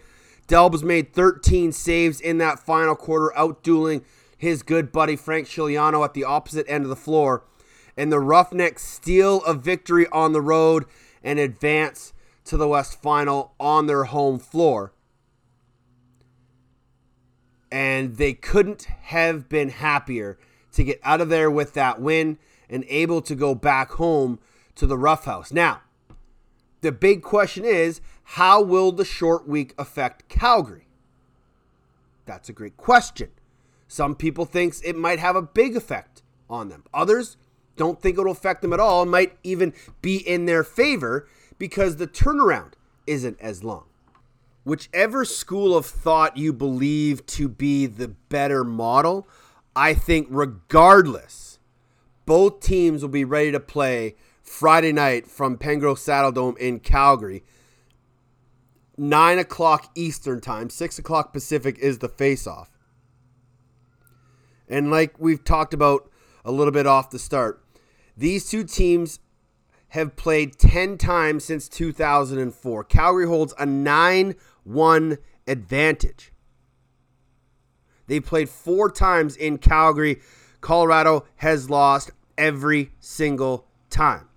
[0.48, 4.04] Delbs made 13 saves in that final quarter, outdueling
[4.44, 7.46] his good buddy Frank Scigliano at the opposite end of the floor.
[7.96, 10.86] And the Roughnecks steal a victory on the road
[11.24, 12.14] and advance
[12.46, 14.92] to the West Final on their home floor.
[17.72, 20.38] And they couldn't have been happier
[20.74, 22.38] to get out of there with that win
[22.70, 24.40] and able to go back home
[24.76, 25.54] to the Rough House.
[25.54, 25.82] Now,
[26.82, 30.88] the big question is how will the short week affect Calgary?
[32.26, 33.30] That's a great question.
[33.94, 36.84] Some people thinks it might have a big effect on them.
[36.96, 37.38] Others
[37.76, 39.04] don't think it'll affect them at all.
[39.04, 41.28] It might even be in their favor
[41.60, 42.74] because the turnaround
[43.06, 43.84] isn't as long.
[44.64, 49.28] Whichever school of thought you believe to be the better model,
[49.76, 51.60] I think regardless,
[52.26, 57.44] both teams will be ready to play Friday night from Pengrowth Saddle Dome in Calgary.
[58.98, 62.73] 9 o'clock Eastern Time, 6 o'clock Pacific is the face off.
[64.74, 66.10] And like we've talked about
[66.44, 67.64] a little bit off the start,
[68.18, 69.20] these two teams
[69.90, 72.84] have played 10 times since 2004.
[72.86, 74.34] Calgary holds a 9
[74.64, 76.32] 1 advantage.
[78.08, 80.22] They played four times in Calgary.
[80.60, 84.28] Colorado has lost every single time.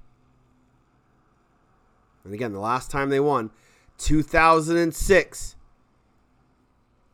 [2.25, 3.53] And again, the last time they won,
[3.97, 5.57] 2006,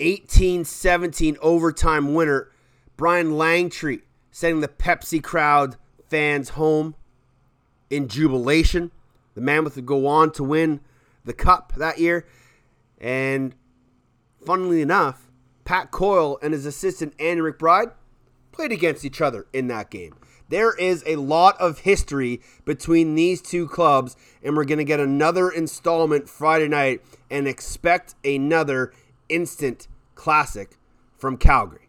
[0.00, 2.48] 18 17 overtime winner,
[2.96, 5.76] Brian Langtry sending the Pepsi crowd
[6.08, 6.94] fans home
[7.90, 8.90] in jubilation.
[9.34, 10.80] The Mammoth would go on to win
[11.24, 12.26] the cup that year.
[12.98, 13.54] And
[14.44, 15.28] funnily enough,
[15.64, 17.92] Pat Coyle and his assistant Andy McBride
[18.52, 20.14] played against each other in that game.
[20.48, 25.00] There is a lot of history between these two clubs, and we're going to get
[25.00, 27.00] another installment Friday night
[27.30, 28.92] and expect another
[29.30, 30.76] instant classic
[31.16, 31.81] from Calgary.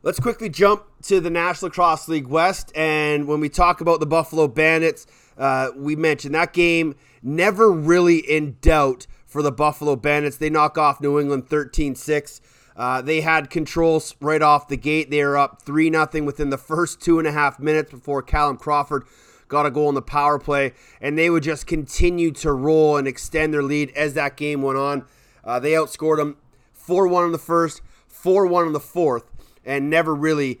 [0.00, 2.70] Let's quickly jump to the National Lacrosse League West.
[2.76, 8.18] And when we talk about the Buffalo Bandits, uh, we mentioned that game never really
[8.18, 10.36] in doubt for the Buffalo Bandits.
[10.36, 12.40] They knock off New England 13 6.
[12.76, 15.10] Uh, they had controls right off the gate.
[15.10, 18.56] They are up 3 0 within the first two and a half minutes before Callum
[18.56, 19.02] Crawford
[19.48, 20.74] got a goal in the power play.
[21.00, 24.78] And they would just continue to roll and extend their lead as that game went
[24.78, 25.06] on.
[25.42, 26.36] Uh, they outscored them
[26.72, 29.24] 4 1 in the first, 4 1 in the fourth
[29.68, 30.58] and never really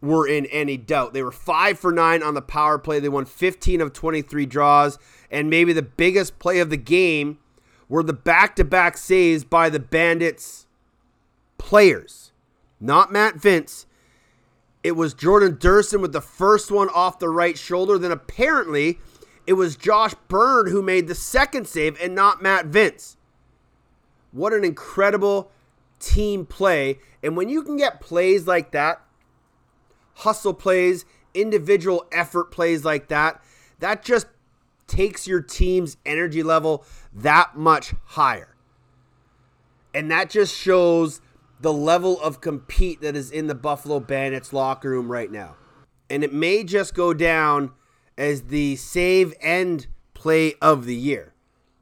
[0.00, 1.12] were in any doubt.
[1.12, 2.98] They were five for nine on the power play.
[2.98, 4.98] They won 15 of 23 draws.
[5.30, 7.38] And maybe the biggest play of the game
[7.88, 10.66] were the back to back saves by the Bandits
[11.58, 12.32] players,
[12.80, 13.86] not Matt Vince.
[14.82, 17.98] It was Jordan Durston with the first one off the right shoulder.
[17.98, 18.98] Then apparently
[19.46, 23.16] it was Josh Byrne who made the second save and not Matt Vince.
[24.30, 25.50] What an incredible
[25.98, 26.98] team play.
[27.22, 29.00] And when you can get plays like that,
[30.14, 33.42] hustle plays, individual effort plays like that,
[33.80, 34.26] that just
[34.86, 38.54] takes your team's energy level that much higher.
[39.94, 41.20] And that just shows
[41.60, 45.56] the level of compete that is in the Buffalo Bandits locker room right now.
[46.10, 47.72] And it may just go down
[48.16, 51.34] as the save end play of the year.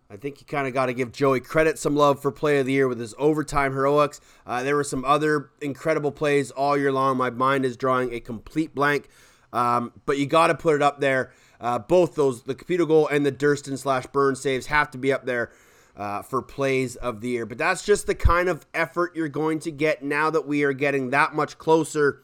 [0.09, 2.67] I think you kind of got to give Joey credit some love for play of
[2.67, 4.21] the year with his overtime heroics.
[4.47, 7.17] Uh, there were some other incredible plays all year long.
[7.17, 9.09] My mind is drawing a complete blank,
[9.53, 11.33] um, but you got to put it up there.
[11.61, 15.13] Uh, both those, the Cupido goal and the Durston slash Byrne saves, have to be
[15.13, 15.51] up there
[15.97, 17.47] uh, for plays of the year.
[17.47, 20.73] But that's just the kind of effort you're going to get now that we are
[20.73, 22.23] getting that much closer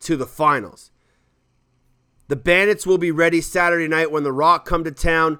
[0.00, 0.92] to the finals.
[2.28, 5.38] The Bandits will be ready Saturday night when the Rock come to town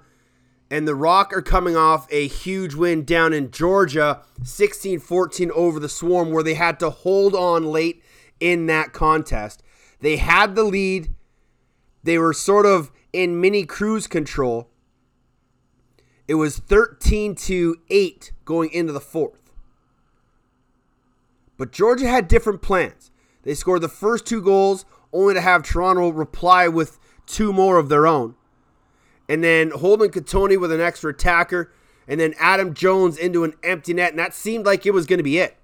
[0.71, 5.79] And the Rock are coming off a huge win down in Georgia, 16 14 over
[5.79, 8.03] the Swarm, where they had to hold on late
[8.41, 9.63] in that contest.
[10.01, 11.15] They had the lead,
[12.03, 14.69] they were sort of in mini cruise control.
[16.29, 19.51] It was 13 to 8 going into the fourth.
[21.57, 23.11] But Georgia had different plans.
[23.43, 27.89] They scored the first two goals, only to have Toronto reply with two more of
[27.89, 28.35] their own.
[29.29, 31.73] And then Holden Cattoni with an extra attacker,
[32.07, 35.19] and then Adam Jones into an empty net, and that seemed like it was going
[35.19, 35.57] to be it.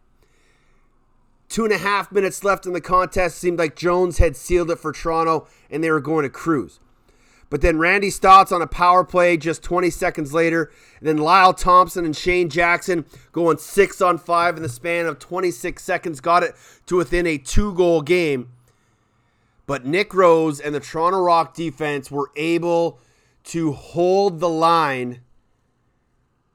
[1.48, 3.38] Two and a half minutes left in the contest.
[3.38, 6.80] Seemed like Jones had sealed it for Toronto, and they were going to cruise.
[7.52, 10.72] But then Randy Staats on a power play just 20 seconds later.
[10.98, 15.18] And then Lyle Thompson and Shayne Jackson going six on five in the span of
[15.18, 16.54] 26 seconds got it
[16.86, 18.48] to within a two goal game.
[19.66, 22.98] But Nick Rose and the Toronto Rock defense were able
[23.44, 25.20] to hold the line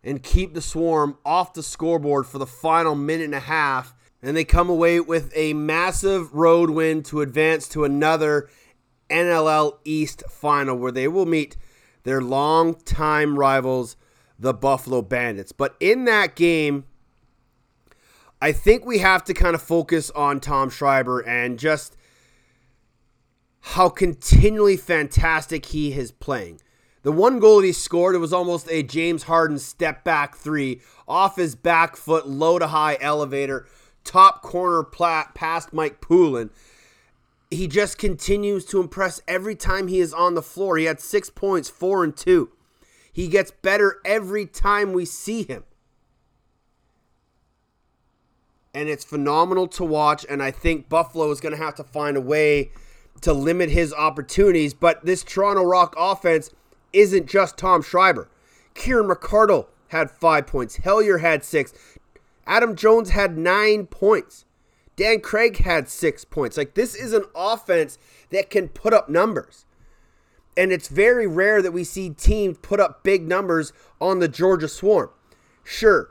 [0.04, 3.94] and keep the Swarm off the scoreboard for the final minute and a half.
[4.22, 8.50] And they come away with a massive road win to advance to another
[9.10, 11.58] NLL East final where they will meet
[12.04, 13.96] their longtime rivals,
[14.40, 15.52] the Buffalo Bandits.
[15.52, 16.86] But in that game,
[18.42, 21.98] I think we have to kind of focus on Tom Schreiber and just
[23.60, 26.62] how continually fantastic he is playing.
[27.08, 30.82] The one goal that he scored, it was almost a James Harden step back three
[31.08, 33.66] off his back foot, low to high elevator,
[34.04, 36.50] top corner plat past Mike Poulin.
[37.50, 40.76] He just continues to impress every time he is on the floor.
[40.76, 42.52] He had six points, four and two.
[43.10, 45.64] He gets better every time we see him.
[48.74, 50.26] And it's phenomenal to watch.
[50.30, 52.72] And I think Buffalo is going to have to find a way
[53.22, 54.74] to limit his opportunities.
[54.74, 56.52] But this Toronto Rock offense
[56.98, 58.28] isn't just Tom Schreiber.
[58.74, 60.78] Kieran McArdle had five points.
[60.78, 61.74] Hellyer had six.
[62.46, 64.46] Adam Jones had nine points.
[64.96, 66.58] Dan Craig had six points.
[66.58, 68.00] Like, this is an offense
[68.32, 69.66] that can put up numbers.
[70.56, 74.68] And it's very rare that we see teams put up big numbers on the Georgia
[74.68, 75.12] Swarm.
[75.64, 76.10] Sure,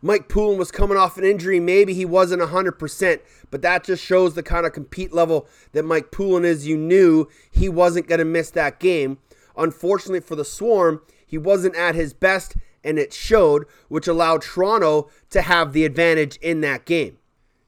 [0.00, 1.58] Mike Poulin was coming off an injury.
[1.58, 3.20] Maybe he wasn't 100%,
[3.50, 6.68] but that just shows the kind of compete level that Mike Poulin is.
[6.68, 9.18] You knew he wasn't going to miss that game.
[9.58, 15.10] Unfortunately for the Swarm, he wasn't at his best, and it showed, which allowed Toronto
[15.30, 17.18] to have the advantage in that game.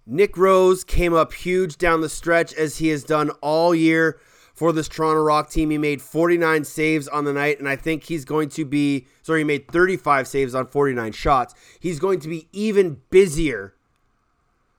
[0.07, 4.19] Nick Rose came up huge down the stretch as he has done all year
[4.55, 5.71] for this Toronto Rock team.
[5.71, 9.41] He made 49 saves on the night, and I think he's going to be sorry,
[9.41, 11.55] he made 35 saves on 49 shots.
[11.79, 13.75] He's going to be even busier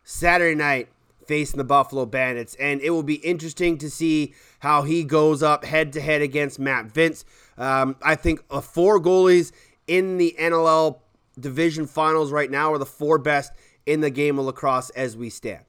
[0.03, 0.89] Saturday night
[1.31, 5.63] facing the Buffalo Bandits, and it will be interesting to see how he goes up
[5.63, 7.23] head to head against Matt Vinc.
[7.57, 9.53] Um, I think uh, four goalies
[9.87, 10.99] in the NLL
[11.39, 13.53] division finals right now are the four best
[13.85, 15.63] in the game of lacrosse as we stand.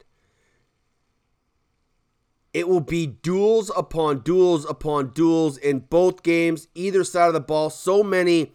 [2.52, 7.40] It will be duels upon duels upon duels in both games, either side of the
[7.40, 7.70] ball.
[7.70, 8.50] So many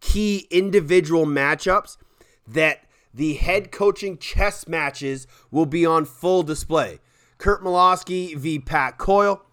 [0.00, 1.96] key individual matchups
[2.46, 2.84] that
[3.14, 6.98] the head coaching chess matches will be on full display.
[7.38, 8.58] Curt Malawsky v.
[8.58, 9.44] Pat Coyle,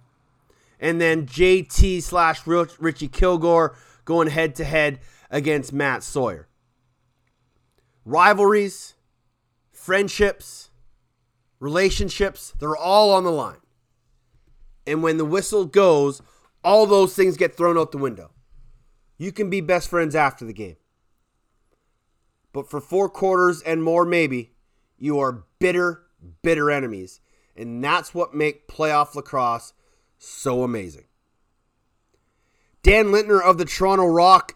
[0.79, 6.47] and then JT slash Richie Kilgour going head to head against Matt Sawyer.
[8.05, 8.95] Rivalries,
[9.71, 10.69] friendships,
[11.59, 13.57] relationships, they're all on the line.
[14.87, 16.21] And when the whistle goes,
[16.63, 18.31] all those things get thrown out the window.
[19.17, 20.77] You can be best friends after the game.
[22.51, 24.51] But for four quarters and more, maybe,
[24.97, 26.03] you are bitter,
[26.41, 27.21] bitter enemies.
[27.55, 29.73] And that's what make playoff lacrosse
[30.17, 31.05] so amazing.
[32.83, 34.55] Dan Lintner of the Toronto Rock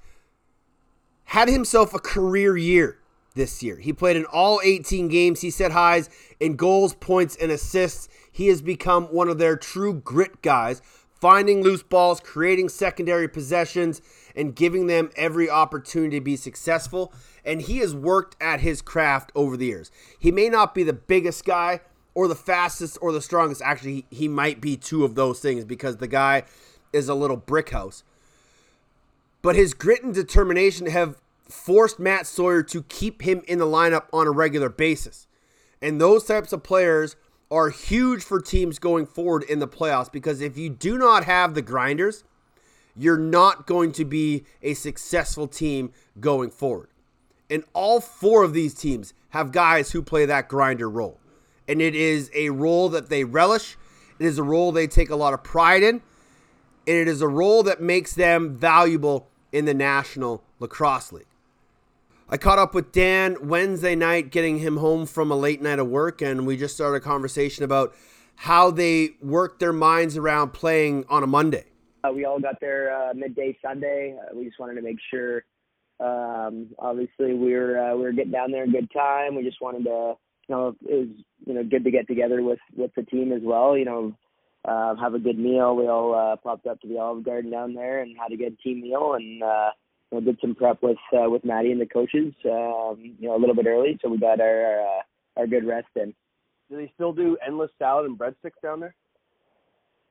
[1.26, 3.00] had himself a career year
[3.36, 3.78] this year.
[3.78, 5.42] He played in all 18 games.
[5.42, 8.08] He set highs in goals, points, and assists.
[8.32, 10.82] He has become one of their true grit guys,
[11.20, 14.02] finding loose balls, creating secondary possessions,
[14.36, 17.14] and giving them every opportunity to be successful.
[17.46, 19.92] And he has worked at his craft over the years.
[20.18, 21.82] He may not be the biggest guy
[22.16, 23.62] or the fastest or the strongest.
[23.62, 26.44] Actually, he, might be two of those things because the guy
[26.92, 28.04] is a little brick house.
[29.42, 31.18] But his grit and determination have
[31.50, 35.28] forced Matt Sawyer to keep him in the lineup on a regular basis.
[35.82, 37.16] And those types of players
[37.52, 41.54] are huge for teams going forward in the playoffs because if you do not have
[41.54, 42.24] the grinders,
[42.96, 46.90] you're not going to be a successful team going forward.
[47.50, 51.20] And all four of these teams have guys who play that grinder role.
[51.68, 53.78] And it is a role that they relish,
[54.20, 56.02] it is a role they take a lot of pride in,
[56.86, 61.26] and it is a role that makes them valuable in the National Lacrosse League.
[62.30, 65.88] I caught up with Dan Wednesday night, getting him home from a late night of
[65.88, 67.94] work, and we just started a conversation about
[68.36, 71.66] how they work their minds around playing on a Monday.
[72.04, 74.16] Uh, we all got there uh, midday Sunday.
[74.20, 75.44] Uh, we just wanted to make sure.
[76.00, 79.36] Um, obviously, we were uh, we were getting down there in good time.
[79.36, 80.16] We just wanted to,
[80.50, 81.08] you know, it was
[81.46, 83.78] you know good to get together with with the team as well.
[83.78, 84.18] You know,
[84.66, 85.76] uh, have a good meal.
[85.76, 88.58] We all uh, popped up to the Olive Garden down there and had a good
[88.60, 89.70] team meal and uh,
[90.12, 92.34] you know, did some prep with uh, with Maddie and the coaches.
[92.46, 95.02] Um, you know, a little bit early, so we got our uh,
[95.38, 96.14] our good rest in.
[96.70, 98.96] Do they still do endless salad and breadsticks down there?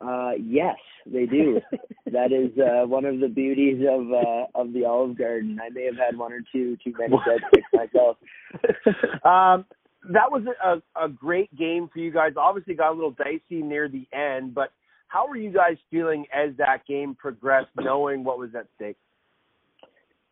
[0.03, 0.77] Uh, yes,
[1.07, 1.61] they do.
[2.13, 5.59] that is uh, one of the beauties of uh, of the Olive Garden.
[5.65, 8.17] I may have had one or two too many breadsticks myself.
[9.25, 9.65] um,
[10.11, 12.33] that was a, a great game for you guys.
[12.37, 14.73] Obviously, got a little dicey near the end, but
[15.07, 18.97] how were you guys feeling as that game progressed, knowing what was at stake?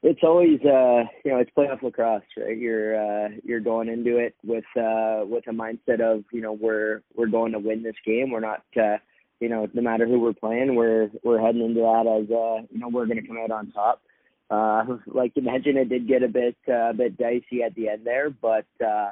[0.02, 4.34] It's always uh you know it's playoff lacrosse right you're uh you're going into it
[4.42, 8.30] with uh with a mindset of you know we're we're going to win this game
[8.30, 8.96] we're not uh
[9.40, 12.78] you know, no matter who we're playing, we're we're heading into that as uh, you
[12.78, 14.02] know, we're going to come out on top.
[14.50, 17.88] Uh, like you mentioned, it did get a bit uh, a bit dicey at the
[17.88, 19.10] end there, but uh,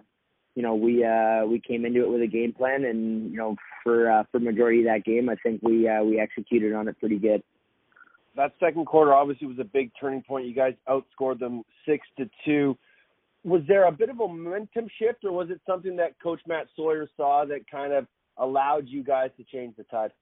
[0.54, 3.56] you know, we uh, we came into it with a game plan, and you know,
[3.82, 6.98] for uh, for majority of that game, I think we uh, we executed on it
[6.98, 7.42] pretty good.
[8.36, 10.46] That second quarter obviously was a big turning point.
[10.46, 12.76] You guys outscored them six to two.
[13.44, 16.66] Was there a bit of a momentum shift, or was it something that Coach Matt
[16.74, 18.06] Sawyer saw that kind of
[18.38, 20.12] allowed you guys to change the tide?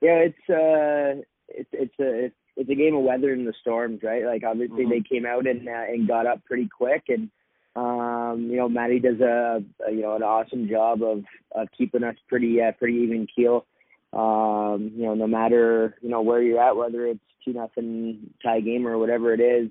[0.00, 4.00] Yeah, it's uh, it's it's a it's, it's a game of weather in the storms,
[4.02, 4.24] right?
[4.24, 4.90] Like obviously Mhm.
[4.90, 7.30] they came out and uh, and got up pretty quick, and
[7.74, 12.04] um, you know Maddie does a, a you know an awesome job of of keeping
[12.04, 13.66] us pretty uh, pretty even keel.
[14.12, 18.60] Um, you know, no matter you know where you're at, whether it's two nothing tie
[18.60, 19.68] game or whatever it is,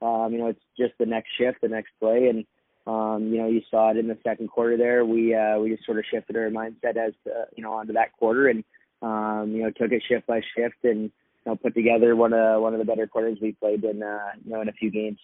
[0.00, 2.44] um, you know it's just the next shift, the next play, and
[2.86, 5.04] um, you know, you saw it in the second quarter there.
[5.04, 8.12] We uh, we just sort of shifted our mindset as to, you know onto that
[8.12, 8.62] quarter, and
[9.02, 11.10] um, you know took it shift by shift, and you
[11.46, 14.52] know put together one of one of the better quarters we played in uh, you
[14.52, 15.18] know in a few games.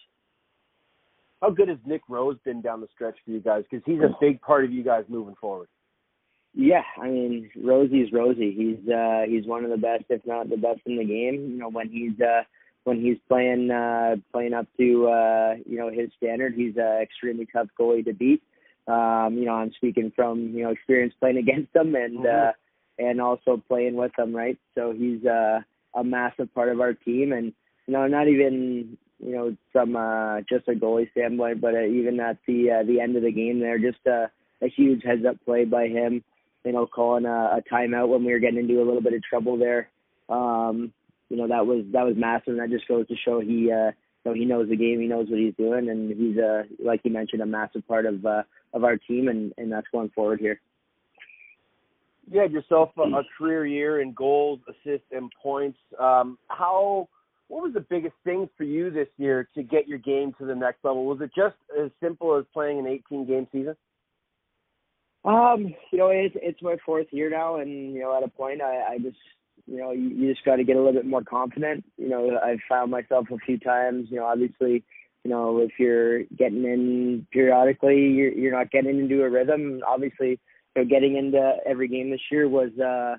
[1.41, 3.63] How good has Nick Rose been down the stretch for you guys?
[3.69, 5.67] Because he's a big part of you guys moving forward.
[6.53, 8.53] Yeah, I mean Rosie's Rosie.
[8.55, 11.49] He's uh, he's one of the best, if not the best in the game.
[11.51, 12.43] You know when he's uh,
[12.83, 17.47] when he's playing uh, playing up to uh, you know his standard, he's an extremely
[17.51, 18.41] tough goalie to beat.
[18.87, 22.49] Um, you know, I'm speaking from you know experience playing against him and Mhm.
[22.49, 22.51] uh,
[22.99, 24.57] and also playing with him, right?
[24.75, 25.61] So he's uh,
[25.95, 27.53] a massive part of our team, and
[27.87, 32.19] you know, not even you know from uh, just a goalie standpoint, but uh, even
[32.19, 34.29] at the uh, the end of the game there, just a,
[34.61, 36.23] a huge heads up play by him.
[36.65, 39.21] You know, calling a, a timeout when we were getting into a little bit of
[39.23, 39.89] trouble there.
[40.29, 40.93] Um,
[41.33, 43.89] you know that was that was massive, and that just goes to show he uh,
[43.89, 47.01] you know he knows the game, he knows what he's doing, and he's a like
[47.03, 50.39] you mentioned a massive part of uh, of our team, and and that's going forward
[50.39, 50.61] here.
[52.29, 55.79] You had yourself a, a career year in goals, assists, and points.
[55.99, 57.09] Um, how?
[57.47, 60.55] What was the biggest thing for you this year to get your game to the
[60.55, 61.05] next level?
[61.05, 63.75] Was it just as simple as playing an 18 game season?
[65.25, 68.61] Um, you know, it's it's my fourth year now, and you know, at a point,
[68.61, 69.17] I, I just,
[69.65, 71.83] you know, you, you just got to get a little bit more confident.
[71.97, 74.07] You know, I've found myself a few times.
[74.09, 74.83] You know, obviously,
[75.23, 79.81] you know, if you're getting in periodically, you're you're not getting into a rhythm.
[79.87, 80.39] Obviously,
[80.75, 83.15] you know, getting into every game this year was uh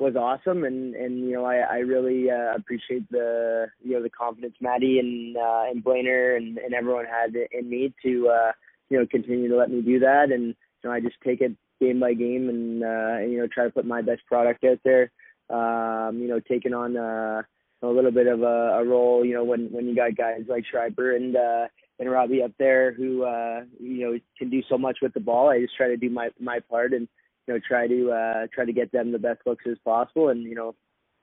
[0.00, 4.10] was awesome, and and you know, I I really uh, appreciate the you know the
[4.10, 8.52] confidence Maddie and uh, and Blainer and and everyone had in me to uh
[8.90, 10.54] you know continue to let me do that and you
[10.84, 13.86] know, I just take it game by game and uh you know try to put
[13.86, 15.12] my best product out there.
[15.50, 17.42] Um, you know, taking on uh
[17.82, 20.64] a little bit of a, a role, you know, when when you got guys like
[20.66, 21.66] Schreiber and uh
[21.98, 25.48] and Robbie up there who uh you know can do so much with the ball.
[25.48, 27.08] I just try to do my my part and
[27.46, 30.42] you know try to uh try to get them the best looks as possible and
[30.42, 30.74] you know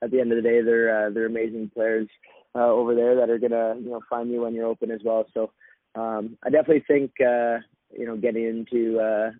[0.02, 2.08] at the end of the day they're uh, they're amazing players
[2.54, 5.26] uh over there that are gonna you know find you when you're open as well.
[5.34, 5.52] So
[5.94, 7.58] um I definitely think uh
[7.96, 9.30] you know getting into uh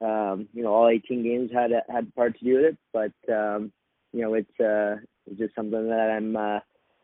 [0.00, 3.32] um, you know, all 18 games had a, had part to do with it, but
[3.32, 3.72] um,
[4.14, 6.60] you know, it's uh, it's just something that I'm uh,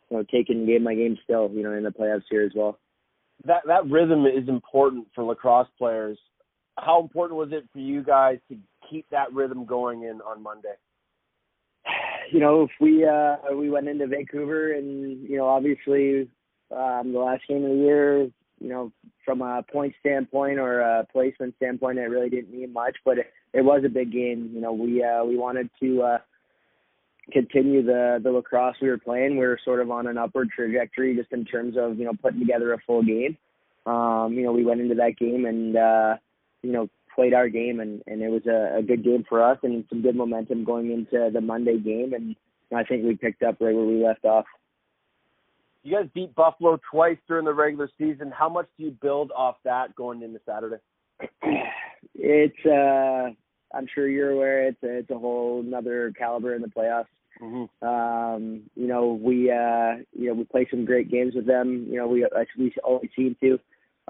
[0.09, 2.79] you know taking game by game still, you know, in the playoffs here as well.
[3.47, 6.19] That that rhythm is important for lacrosse players.
[6.79, 8.57] How important was it for you guys to
[8.89, 10.75] keep that rhythm going in on Monday?
[12.33, 16.31] You know, if we uh, we went into Vancouver and you know, obviously
[16.71, 18.21] um, the last game of the year,
[18.61, 18.93] you know,
[19.25, 23.33] from a point standpoint or a placement standpoint, it really didn't mean much, but it,
[23.53, 24.53] it was a big game.
[24.55, 26.19] You know, we uh, we wanted to uh,
[27.33, 29.33] continue the the lacrosse we were playing.
[29.39, 32.41] We were sort of on an upward trajectory just in terms of you know putting
[32.41, 33.37] together a full game.
[33.87, 36.17] Um, you know, we went into that game and uh,
[36.63, 39.59] you know played our game, and and it was a, a good game for us
[39.63, 42.37] and some good momentum going into the Monday game, and
[42.75, 44.47] I think we picked up right where we left off.
[45.83, 48.31] You guys beat Buffalo twice during the regular season.
[48.31, 50.77] How much do you build off that going into Saturday?
[52.15, 53.31] it's uh
[53.73, 57.07] I'm sure you're aware it's a, it's a whole another caliber in the playoffs.
[57.41, 57.87] Mm-hmm.
[57.87, 61.87] Um, you know, we uh you know, we play some great games with them.
[61.89, 62.27] You know, we
[62.59, 63.55] we always seem to.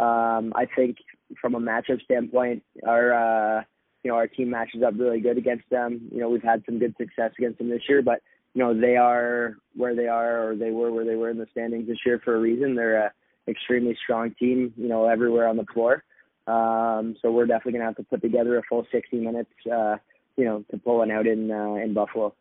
[0.03, 0.97] Um I think
[1.41, 3.13] from a matchup standpoint, our
[3.59, 3.63] uh
[4.03, 6.09] you know, our team matches up really good against them.
[6.11, 8.21] You know, we've had some good success against them this year, but
[8.55, 11.47] you know, they are where they are or they were where they were in the
[11.53, 12.75] standings this year for a reason.
[12.75, 13.13] They're a
[13.49, 16.05] extremely strong team, you know, everywhere on the floor.
[16.51, 19.97] Um, so we're definitely gonna have to put together a full 60 minutes, uh,
[20.37, 22.35] you know, to pull one out in uh, in Buffalo.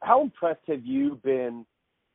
[0.00, 1.64] How impressed have you been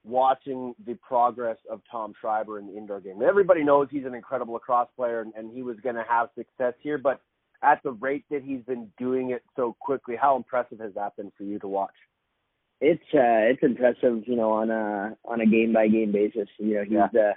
[0.03, 3.21] watching the progress of Tom Schreiber in the indoor game?
[3.21, 6.73] Everybody knows he's an incredible lacrosse player and, and he was going to have success
[6.81, 7.21] here, but
[7.61, 11.31] at the rate that he's been doing it so quickly, how impressive has that been
[11.37, 11.93] for you to watch?
[12.81, 16.47] It's uh, it's impressive, you know, on a on a game by game basis.
[16.57, 17.21] You know, he's Yeah.
[17.21, 17.33] uh,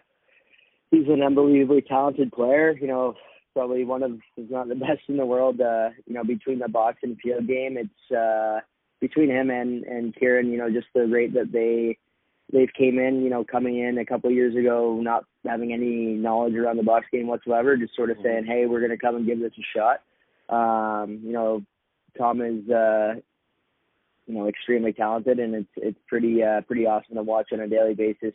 [0.92, 2.76] he's an unbelievably talented player.
[2.80, 3.14] You know,
[3.54, 5.60] probably one of if not the best in the world.
[5.60, 8.60] Uh, you know, between the box and field game, it's uh,
[9.00, 10.52] between him and and Kieran.
[10.52, 11.98] You know, just the rate that they
[12.52, 13.22] they've came in.
[13.22, 16.84] You know, coming in a couple of years ago, not having any knowledge around the
[16.84, 18.22] box game whatsoever, just sort of Mhm.
[18.22, 20.02] saying, hey, we're going to come and give this a shot.
[20.48, 21.62] Um, you know,
[22.16, 22.68] Tom is.
[22.70, 23.14] Uh,
[24.28, 27.66] you know, extremely talented, and it's it's pretty uh, pretty awesome to watch on a
[27.66, 28.32] daily basis.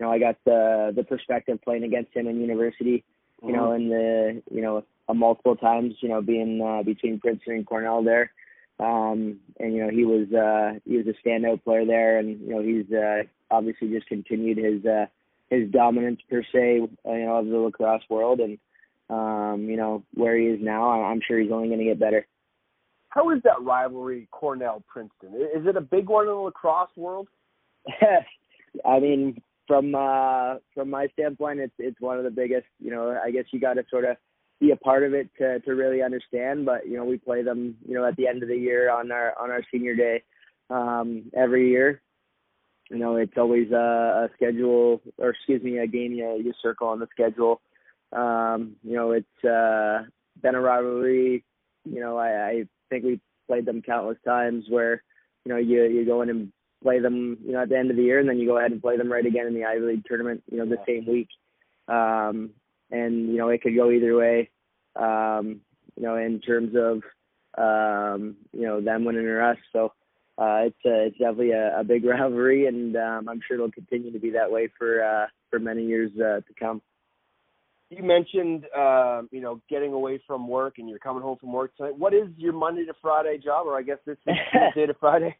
[0.00, 3.04] You know, I got the the perspective playing against him in university.
[3.42, 5.94] You know, in the you know uh, multiple times.
[6.00, 8.32] You know, being uh, between Princeton and Cornell there,
[8.78, 12.48] um, and you know he was uh, he was a standout player there, and you
[12.48, 15.04] know he's uh, obviously just continued his uh,
[15.50, 18.58] his dominance per se, uh, you know, of the lacrosse world, and
[19.10, 20.88] um, you know where he is now.
[20.88, 22.26] I- I'm sure he's only going to get better.
[23.10, 25.34] How is that rivalry Cornell Princeton?
[25.34, 27.28] Is it a big one in the lacrosse world?
[28.84, 32.66] I mean, from uh from my standpoint, it's it's one of the biggest.
[32.78, 34.16] You know, I guess you got to sort of
[34.60, 36.66] be a part of it to to really understand.
[36.66, 37.76] But you know, we play them.
[37.86, 40.22] You know, at the end of the year on our on our senior day,
[40.70, 42.02] um, every year.
[42.90, 43.76] You know, it's always a,
[44.26, 47.60] a schedule, or excuse me, a game you you circle on the schedule.
[48.12, 50.02] Um, you know, it's uh
[50.42, 51.44] been a rivalry.
[51.84, 55.02] You know, I, I think we played them countless times where
[55.44, 56.52] you know you you go in and
[56.82, 58.72] play them, you know, at the end of the year, and then you go ahead
[58.72, 61.28] and play them right again in the Ivy League tournament, you know, the same week.
[61.88, 62.50] Um,
[62.90, 64.50] and you know, it could go either way.
[64.96, 65.60] Um,
[65.96, 67.02] you know, in terms of
[67.58, 69.58] um, you know them winning or us.
[69.72, 69.92] So
[70.38, 74.12] uh, it's uh, it's definitely a, a big rivalry, and um, I'm sure it'll continue
[74.12, 76.82] to be that way for uh, for many years uh, to come.
[77.90, 81.76] You mentioned, uh, you know, getting away from work and you're coming home from work
[81.76, 81.98] tonight.
[81.98, 85.36] What is your Monday to Friday job, or I guess this is Tuesday to Friday?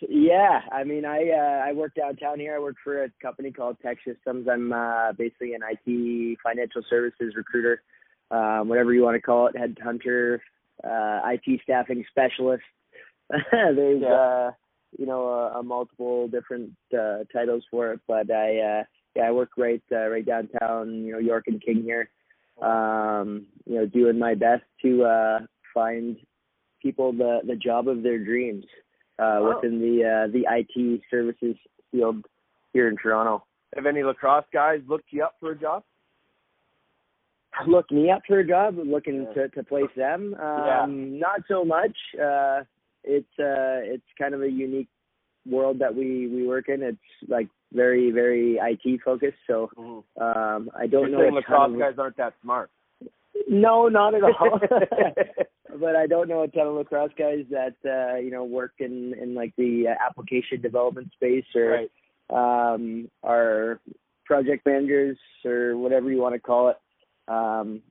[0.00, 2.54] Yeah, I mean, I uh, I work downtown here.
[2.54, 4.48] I work for a company called TEKsystems.
[4.48, 7.82] I'm uh, basically an IT financial services recruiter,
[8.30, 10.40] um, whatever you want to call it, headhunter,
[10.82, 12.64] uh, IT staffing specialist.
[13.52, 14.08] There's Yeah.
[14.14, 14.50] uh,
[14.98, 18.84] you know a, a multiple different uh, titles for it, but I uh,
[19.14, 22.10] yeah I work right uh, right downtown, you know York and King here.
[22.62, 25.38] Um, you know, doing my best to uh,
[25.72, 26.16] find
[26.82, 28.64] people the the job of their dreams
[29.18, 31.56] uh, within the uh, the IT services
[31.92, 32.24] field
[32.72, 33.44] here in Toronto.
[33.76, 35.82] Have any lacrosse guys looked you up for a job?
[37.68, 39.32] Looked me up for a job, looking Yeah.
[39.44, 40.34] to to place them.
[40.34, 40.86] Um, Yeah.
[40.88, 41.96] Not so much.
[42.20, 42.62] Uh,
[43.04, 44.88] it's uh, it's kind of a unique
[45.46, 46.82] world that we we work in.
[46.82, 49.38] It's like very very IT focused.
[49.46, 49.70] So
[50.20, 51.34] um, I don't You're know.
[51.36, 52.70] lacrosse of- guys aren't that smart.
[53.48, 54.60] No, not at all.
[55.80, 59.14] but I don't know a ton of lacrosse guys that uh, you know work in
[59.20, 61.88] in like the uh, application development space or
[62.30, 62.72] right.
[62.74, 63.80] um, are
[64.24, 66.76] project managers or whatever you want to call it.
[67.28, 67.82] Um,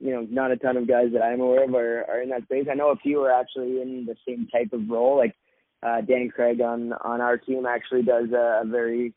[0.00, 2.42] you know, not a ton of guys that I'm aware of are, are in that
[2.44, 2.66] space.
[2.70, 5.16] I know a few are actually in the same type of role.
[5.16, 5.34] Like
[5.82, 9.14] uh, Dan Craig on on our team actually does a, a very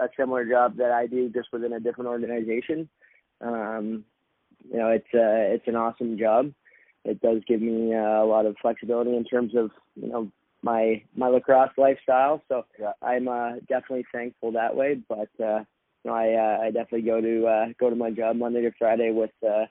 [0.00, 2.88] a similar job that I do, just within a different organization.
[3.40, 4.04] Um,
[4.70, 6.52] you know, it's uh, it's an awesome job.
[7.04, 10.30] It does give me uh, a lot of flexibility in terms of you know
[10.62, 12.42] my my lacrosse lifestyle.
[12.48, 12.92] So Yeah.
[13.02, 15.00] I'm uh, definitely thankful that way.
[15.08, 15.64] But uh,
[16.04, 18.72] you know, I uh, I definitely go to uh, go to my job Monday to
[18.78, 19.66] Friday with uh,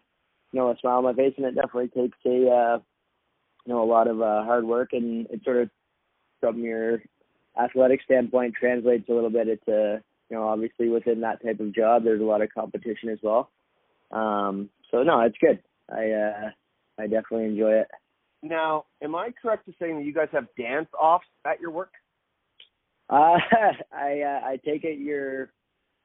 [0.51, 2.79] you know a smile on my face, and it definitely takes a uh,
[3.65, 5.69] you know a lot of uh, hard work, and it sort of
[6.39, 7.01] from your
[7.61, 12.03] athletic standpoint translates a little bit into you know obviously within that type of job
[12.03, 13.49] there's a lot of competition as well.
[14.11, 15.59] Um, so no, it's good.
[15.89, 16.49] I uh,
[16.99, 17.87] I definitely enjoy it.
[18.43, 21.93] Now, am I correct in saying that you guys have dance offs at your work?
[23.09, 23.37] Uh,
[23.91, 25.51] I uh, I take it you're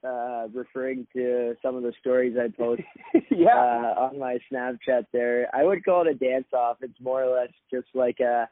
[0.05, 2.82] uh, referring to some of the stories I post
[3.30, 3.49] yeah.
[3.57, 5.49] uh, on my Snapchat there.
[5.55, 6.78] I would call it a dance off.
[6.80, 8.49] It's more or less just like a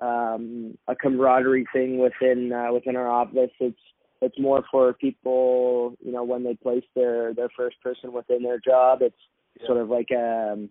[0.00, 3.50] um, a camaraderie thing within uh, within our office.
[3.60, 3.78] It's
[4.22, 8.58] it's more for people, you know, when they place their their first person within their
[8.58, 9.00] job.
[9.02, 9.16] It's
[9.60, 9.66] Yeah.
[9.66, 10.70] sort of like um,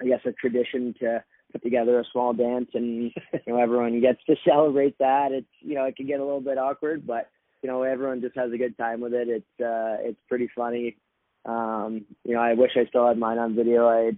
[0.00, 4.22] I guess a tradition to put together a small dance, and you know everyone gets
[4.26, 5.32] to celebrate that.
[5.32, 7.28] It's you know it can get a little bit awkward, but
[7.62, 9.28] you know everyone just has a good time with it.
[9.28, 10.96] It's uh, it's pretty funny.
[11.44, 13.88] Um, you know, I wish I still had mine on video.
[13.88, 14.16] I'd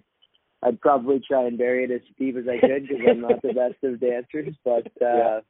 [0.62, 3.52] I'd probably try and bury it as deep as I could because I'm not the
[3.52, 4.54] best of dancers.
[4.64, 5.40] But uh, Yeah.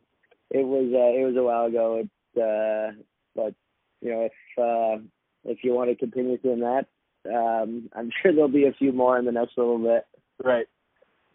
[0.50, 2.02] it was uh, it was a while ago.
[2.04, 3.00] It, uh,
[3.34, 3.54] but
[4.00, 5.02] you know, if uh,
[5.44, 6.86] if you want to continue doing that,
[7.26, 10.06] um, I'm sure there'll be a few more in the next little bit.
[10.42, 10.66] Right.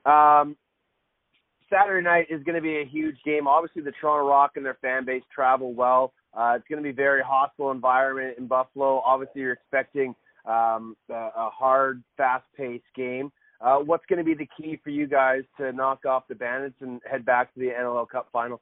[0.06, 0.56] Um,
[1.72, 3.48] Saturday night is going to be a huge game.
[3.48, 6.14] Obviously, the Toronto Rock and their fan base travel well.
[6.34, 9.02] Uh, it's going to be a very hostile environment in Buffalo.
[9.06, 10.16] Obviously, you're expecting
[10.46, 13.32] um, a, a hard, fast-paced game.
[13.62, 16.78] Uh, what's going to be the key for you guys to knock off the Bandits
[16.82, 18.62] and head back to the NLL Cup final?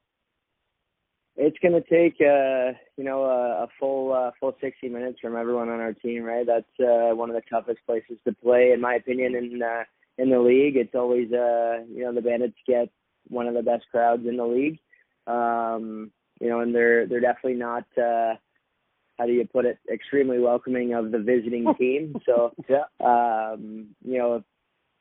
[1.40, 5.36] It's going to take uh, you know a, a full uh, full 60 minutes from
[5.36, 6.46] everyone on our team, right?
[6.46, 9.84] That's uh, one of the toughest places to play, in my opinion, in uh,
[10.18, 10.76] in the league.
[10.76, 12.90] It's always uh, you know the Bandits get
[13.30, 14.80] one of the best crowds in the league,
[15.28, 18.34] um, you know, and they're they're definitely not uh,
[19.18, 22.16] how do you put it extremely welcoming of the visiting team.
[22.26, 22.86] So Yeah.
[23.00, 24.44] um, you know,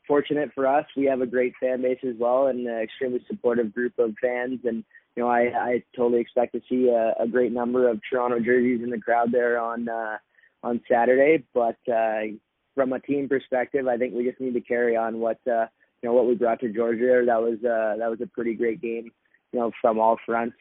[0.06, 3.74] fortunate for us, we have a great fan base as well, and an extremely supportive
[3.74, 4.60] group of fans.
[4.64, 4.84] And
[5.16, 8.82] you know, I, I totally expect to see a, a great number of Toronto jerseys
[8.82, 10.18] in the crowd there on uh,
[10.62, 11.44] on Saturday.
[11.54, 12.36] But uh,
[12.74, 15.66] from a team perspective, I think we just need to carry on what uh,
[16.02, 17.22] you know what we brought to Georgia.
[17.26, 19.10] That was uh, that was a pretty great game,
[19.52, 20.56] you know, from all fronts.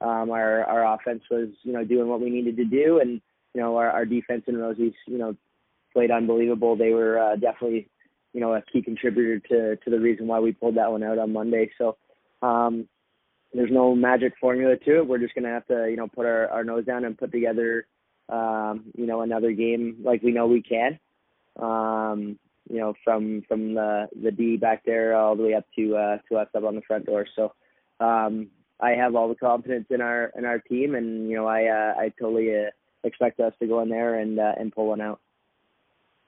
[0.00, 3.20] Um, our our offense was you know doing what we needed to do, and
[3.54, 5.34] you know our, our defense and Rosie's you know
[5.92, 6.76] played unbelievable.
[6.76, 7.88] They were uh, definitely
[8.32, 11.18] you know a key contributor to to the reason why we pulled that one out
[11.18, 11.70] on Monday.
[11.76, 11.96] So
[12.40, 12.86] um,
[13.56, 15.06] there's no magic formula to it.
[15.06, 17.86] We're just gonna have to you know put our, our nose down and put together
[18.28, 20.98] um, you know another game like we know we can.
[21.60, 22.38] Um,
[22.68, 26.18] you know from from the the D back there all the way up to uh,
[26.28, 27.26] to us up on the front door.
[27.34, 27.52] So
[28.00, 28.48] um,
[28.80, 31.94] I have all the confidence in our in our team, and you know I uh,
[31.98, 32.70] I totally uh,
[33.04, 35.20] expect us to go in there and uh, and pull one out.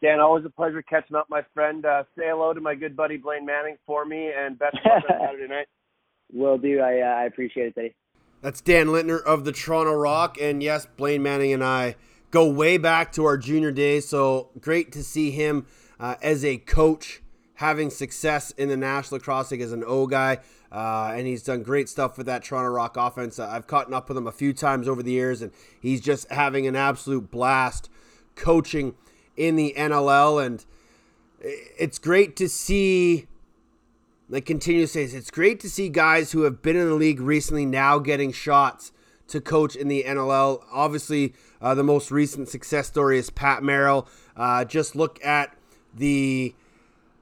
[0.01, 1.85] Dan, always a pleasure catching up, my friend.
[1.85, 5.11] Uh, say hello to my good buddy Blaine Manning for me, and best of luck
[5.11, 5.67] on Saturday night.
[6.33, 6.81] Will do.
[6.81, 7.95] I uh, I appreciate it, Teddy.
[8.41, 10.39] That's Dan Lintner of the Toronto Rock.
[10.41, 11.97] And yes, Blaine Manning and I
[12.31, 14.09] go way back to our junior days.
[14.09, 15.67] So great to see him
[15.99, 17.23] uh, as a coach
[17.55, 20.39] having success in the National Lacrosse League as an O guy.
[20.71, 23.39] Uh, and he's done great stuff with that Toronto Rock offense.
[23.39, 25.51] Uh, I've caught up with him a few times over the years, and
[25.81, 27.89] he's just having an absolute blast
[28.37, 28.95] coaching
[29.37, 30.45] in the NLL.
[30.45, 30.65] And
[31.41, 33.27] it's great to see
[34.29, 37.21] like continue to say it's great to see guys who have been in the league
[37.21, 38.93] recently now getting shots
[39.29, 40.63] to coach in the NLL.
[40.73, 44.09] Obviously, uh, the most recent success story is Pat Merrill.
[44.37, 45.57] Uh, just look at
[45.95, 46.55] the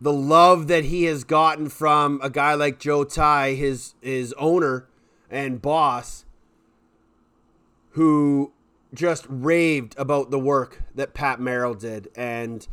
[0.00, 4.88] the love that he has gotten from a guy like Joe Ty, his his owner
[5.30, 6.24] and boss,
[7.90, 8.52] who
[8.92, 12.66] just raved about the work that Pat Merrill did and.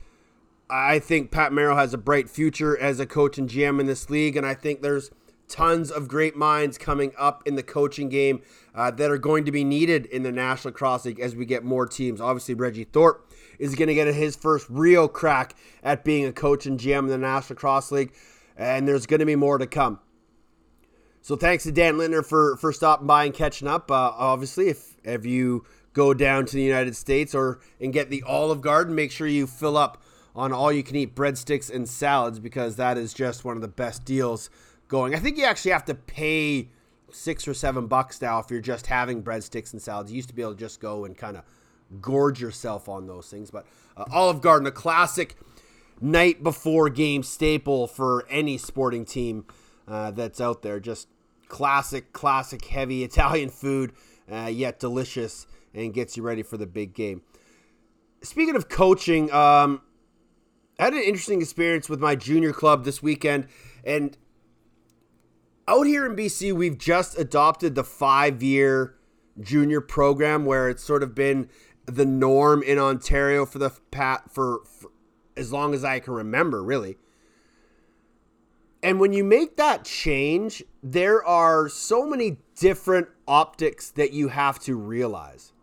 [0.75, 4.09] I think Pat Merrill has a bright future as a coach and GM in this
[4.09, 5.11] league, and I think there's
[5.47, 8.41] tons of great minds coming up in the coaching game
[8.73, 11.63] uh, that are going to be needed in the National Lacrosse League as we get
[11.63, 12.19] more teams.
[12.19, 16.65] Obviously, Reggie Thorpe is going to get his first real crack at being a coach
[16.65, 18.13] and GM in the National Lacrosse League,
[18.57, 19.99] and there's going to be more to come.
[21.21, 23.91] So thanks to Dan Lintner for for stopping by and catching up.
[23.91, 28.23] Uh, obviously, if if you go down to the United States or and get the
[28.23, 30.01] Olive Garden, make sure you fill up
[30.35, 33.67] on all you can eat breadsticks and salads because that is just one of the
[33.67, 34.49] best deals
[34.87, 35.15] going.
[35.15, 36.69] I think you actually have to pay
[37.11, 40.11] six or seven bucks now if you're just having breadsticks and salads.
[40.11, 41.43] You used to be able to just go and kind of
[42.01, 43.51] gorge yourself on those things.
[43.51, 43.65] But
[43.95, 45.37] uh, Olive Garden, a classic
[46.01, 49.45] night before game staple for any sporting team
[49.87, 50.79] uh, that's out there.
[50.79, 51.07] Just
[51.47, 53.93] classic, classic, heavy Italian food,
[54.31, 57.21] uh, yet delicious and gets you ready for the big game.
[58.21, 59.81] Speaking of coaching, um,
[60.83, 63.47] I had an interesting experience with my junior club this weekend,
[63.85, 64.17] and
[65.65, 68.93] out here in BC, we've just adopted the five year
[69.39, 71.47] junior program where it's sort of been
[71.85, 74.91] the norm in Ontario for the pat for, for
[75.37, 76.97] as long as I can remember, really.
[78.83, 84.59] And when you make that change, there are so many different optics that you have
[84.63, 85.53] to realize.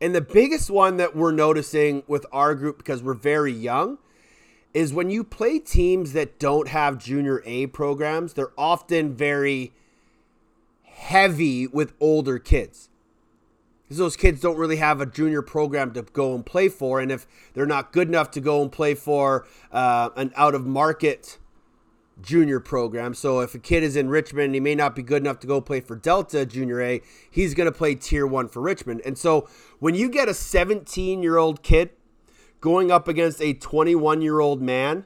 [0.00, 3.98] And the biggest one that we're noticing with our group, because we're very young,
[4.76, 9.72] is when you play teams that don't have junior A programs, they're often very
[10.82, 12.90] heavy with older kids.
[13.84, 17.00] Because those kids don't really have a junior program to go and play for.
[17.00, 20.66] And if they're not good enough to go and play for uh, an out of
[20.66, 21.38] market
[22.20, 23.14] junior program.
[23.14, 25.62] So if a kid is in Richmond, he may not be good enough to go
[25.62, 27.00] play for Delta Junior A.
[27.30, 29.00] He's going to play Tier 1 for Richmond.
[29.06, 29.48] And so
[29.78, 31.90] when you get a 17 year old kid
[32.60, 35.04] going up against a 21 year old man,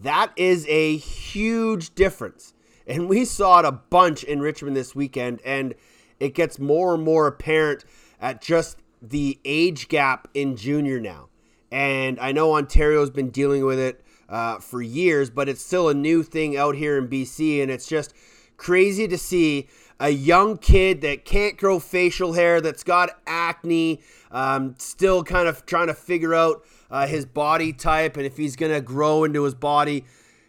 [0.00, 2.54] that is a huge difference.
[2.86, 5.40] And we saw it a bunch in Richmond this weekend.
[5.44, 5.74] And
[6.20, 7.84] it gets more and more apparent
[8.20, 11.28] at just the age gap in junior now.
[11.70, 15.94] And I know Ontario's been dealing with it uh, for years, but it's still a
[15.94, 18.14] new thing out here in BC, and it's just
[18.56, 19.68] crazy to see
[19.98, 25.66] a young kid that can't grow facial hair, that's got acne, um, still kind of
[25.66, 29.42] trying to figure out uh, his body type and if he's going to grow into
[29.42, 30.04] his body.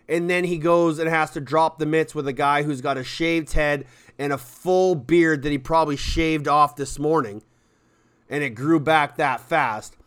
[0.10, 2.98] And then he goes and has to drop the mitts with a guy who's got
[2.98, 3.86] a shaved head
[4.18, 7.44] and a full beard that he probably shaved off this morning.
[8.30, 9.98] And it grew back that fast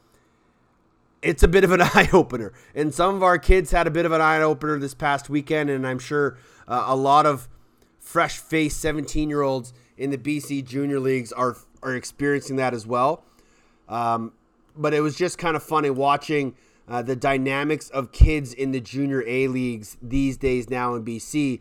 [1.22, 2.52] it's a bit of an eye opener.
[2.74, 5.70] And some of our kids had a bit of an eye opener this past weekend,
[5.70, 7.48] and I'm sure uh, a lot of
[7.98, 12.86] fresh faced 17 year olds in the BC junior leagues are are experiencing that as
[12.86, 13.24] well.
[13.88, 14.32] Um,
[14.80, 16.54] but it was just kind of funny watching
[16.88, 21.60] uh, the dynamics of kids in the junior A leagues these days now in BC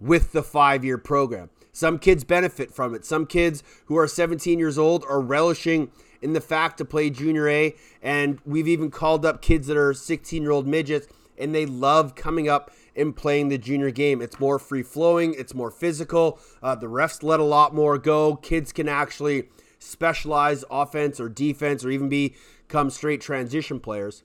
[0.00, 1.50] with the five year program.
[1.72, 3.04] Some kids benefit from it.
[3.04, 5.90] Some kids who are 17 years old are relishing
[6.22, 7.74] in the fact to play junior A.
[8.02, 11.06] And we've even called up kids that are 16 year old midgets,
[11.36, 14.22] and they love coming up and playing the junior game.
[14.22, 16.38] It's more free flowing, it's more physical.
[16.62, 18.36] Uh, the refs let a lot more go.
[18.36, 19.48] Kids can actually
[19.78, 22.08] specialize offense or defense or even
[22.66, 24.22] become straight transition players.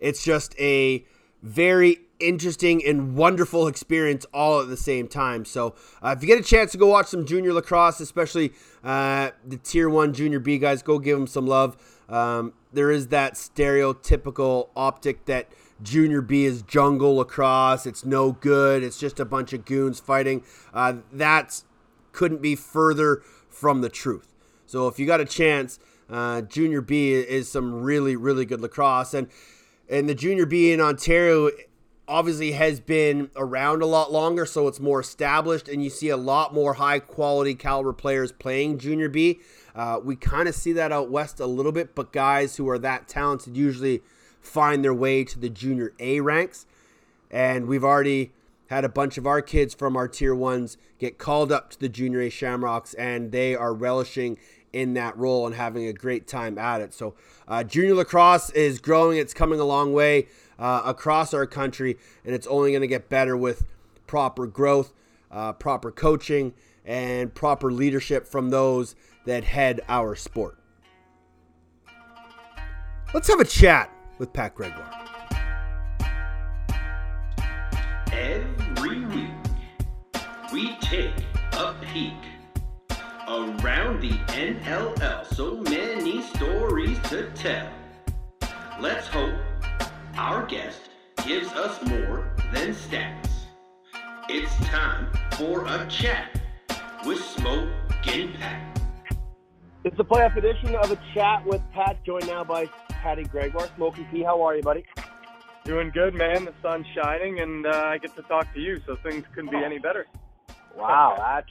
[0.00, 1.04] It's just a
[1.42, 5.44] very interesting and wonderful experience all at the same time.
[5.44, 8.52] So, uh, if you get a chance to go watch some junior lacrosse, especially
[8.82, 11.76] uh, the Tier 1 Junior B guys, go give them some love.
[12.08, 15.48] Um, there is that stereotypical optic that
[15.82, 17.86] Junior B is jungle lacrosse.
[17.86, 18.82] It's no good.
[18.82, 20.42] It's just a bunch of goons fighting.
[20.74, 21.62] Uh, that
[22.12, 24.34] couldn't be further from the truth.
[24.66, 25.78] So, if you got a chance,
[26.10, 29.14] uh, Junior B is some really, really good lacrosse.
[29.14, 29.28] And
[29.88, 31.50] and the Junior B in Ontario
[32.06, 36.16] obviously has been around a lot longer, so it's more established, and you see a
[36.16, 39.40] lot more high quality caliber players playing Junior B.
[39.74, 42.78] Uh, we kind of see that out west a little bit, but guys who are
[42.78, 44.02] that talented usually
[44.40, 46.66] find their way to the Junior A ranks.
[47.30, 48.32] And we've already
[48.68, 51.88] had a bunch of our kids from our tier ones get called up to the
[51.88, 54.38] Junior A Shamrocks, and they are relishing
[54.72, 56.92] in that role and having a great time at it.
[56.94, 57.14] So,
[57.46, 62.34] uh, junior lacrosse is growing, it's coming a long way uh, across our country, and
[62.34, 63.66] it's only going to get better with
[64.06, 64.92] proper growth,
[65.30, 66.54] uh, proper coaching,
[66.84, 68.94] and proper leadership from those
[69.26, 70.58] that head our sport.
[73.14, 74.94] Let's have a chat with Pat Gregoire.
[78.12, 79.30] Every week,
[80.52, 81.14] we take
[81.52, 82.27] a peek
[83.28, 85.26] around the NLL.
[85.34, 87.68] So many stories to tell.
[88.80, 89.34] Let's hope
[90.16, 90.88] our guest
[91.26, 93.28] gives us more than stats.
[94.30, 96.40] It's time for a chat
[97.04, 97.68] with Smoke
[98.06, 98.80] and Pat.
[99.84, 103.68] It's the playoff edition of a chat with Pat, joined now by Patty Gregoire.
[103.76, 104.84] Smoking P, how are you, buddy?
[105.64, 106.46] Doing good, man.
[106.46, 109.58] The sun's shining, and uh, I get to talk to you, so things couldn't be
[109.58, 110.06] any better.
[110.74, 111.48] Wow, that's.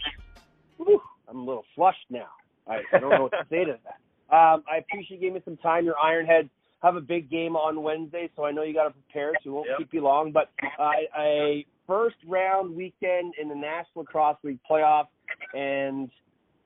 [0.77, 2.27] Whew, I'm a little flushed now.
[2.67, 4.35] I, I don't know what to say to that.
[4.35, 5.85] Um, I appreciate you giving me some time.
[5.85, 6.49] Your Ironhead
[6.83, 9.51] have a big game on Wednesday, so I know you got to prepare, so we
[9.51, 9.77] won't Yep.
[9.77, 10.31] keep you long.
[10.31, 15.05] But uh, a first round weekend in the National Lacrosse League playoff,
[15.53, 16.09] and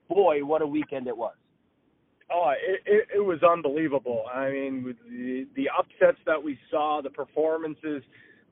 [0.09, 1.35] boy, what a weekend it was.
[2.33, 4.23] Oh, it, it, it was unbelievable.
[4.33, 8.01] I mean, with the, the upsets that we saw, the performances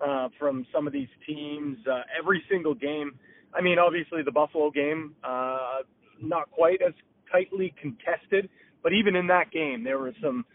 [0.06, 3.18] uh, from some of these teams, uh, every single game.
[3.54, 5.80] I mean, obviously the Buffalo game, uh,
[6.22, 6.94] not quite as
[7.32, 8.50] tightly contested,
[8.84, 10.46] but even in that game, there were some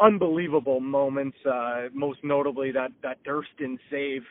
[0.00, 1.36] unbelievable moments.
[1.44, 4.22] Uh, most notably that that Durston save,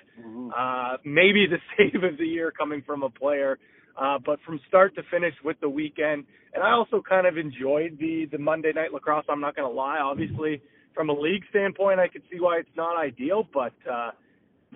[0.57, 3.57] uh, maybe the save of the year coming from a player.
[3.95, 6.25] Uh, but from start to finish with the weekend,
[6.55, 9.25] and I also kind of enjoyed the the Monday night lacrosse.
[9.29, 9.99] I'm not going to lie.
[9.99, 10.61] Obviously,
[10.95, 13.47] from a league standpoint, I could see why it's not ideal.
[13.53, 14.11] But uh,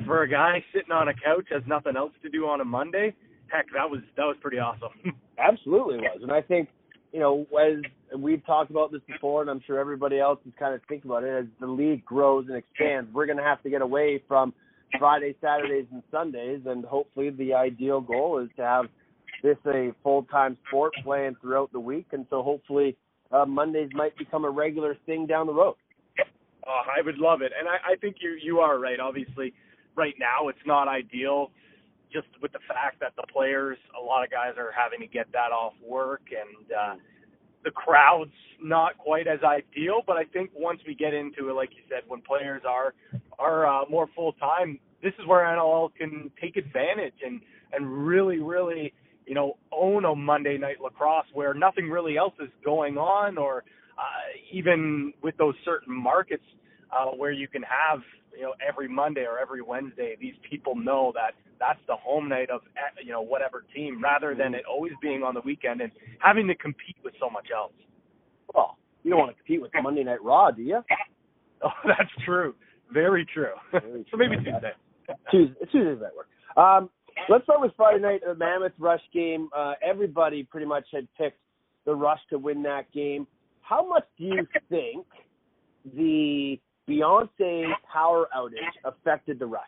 [0.06, 3.16] for a guy sitting on a couch has nothing else to do on a Monday,
[3.52, 4.90] heck, that was that was pretty awesome.
[5.40, 6.70] Absolutely was, and I think
[7.12, 7.82] you know as
[8.18, 11.24] we've talked about this before, and I'm sure everybody else is kind of thinking about
[11.24, 13.14] it as the league grows and expands.
[13.14, 14.54] We're going to have to get away from
[14.98, 18.86] Fridays, Saturdays, and Sundays, and hopefully the ideal goal is to have
[19.44, 22.96] this a full time sport playing throughout the week, and so hopefully
[23.32, 25.76] uh, Mondays might become a regular thing down the road.
[26.66, 29.00] Oh, I would love it, and I, I think you you are right.
[29.00, 29.54] Obviously,
[29.96, 31.52] right now it's not ideal,
[32.12, 35.28] just with the fact that the players, a lot of guys are having to get
[35.34, 36.96] that off work, and uh,
[37.64, 38.32] the crowd's
[38.62, 40.02] not quite as ideal.
[40.06, 42.94] But I think once we get into it, like you said, when players are
[43.40, 47.42] are uh, more full time, this is where NLL can take advantage and
[47.74, 48.94] and really really
[49.26, 53.64] you know own a Monday night lacrosse where nothing really else is going on, or
[53.98, 54.02] uh,
[54.52, 56.44] even with those certain markets
[56.92, 58.00] uh, where you can have
[58.38, 62.50] you know every Monday or every Wednesday, these people know that that's the home night
[62.50, 65.92] of eh, you know whatever team, rather than it always being on the weekend and
[66.20, 67.74] having to compete with so much else.
[68.54, 70.82] Well, you don't want to compete with Monday Night Raw, do you?
[71.64, 72.54] Oh, that's true.
[72.94, 73.54] Very true.
[73.72, 74.52] Very so maybe true.
[74.52, 74.72] Tuesday.
[75.32, 76.28] Tuesday, Tuesdays might work.
[76.56, 76.92] Um,
[77.30, 79.50] let's start with Friday night, the Mammoth Rush game.
[79.58, 81.40] Uh, everybody pretty much had picked
[81.86, 83.26] the Rush to win that game.
[83.62, 85.06] How much do you think
[85.96, 89.64] the Beyonce power outage affected the Rush?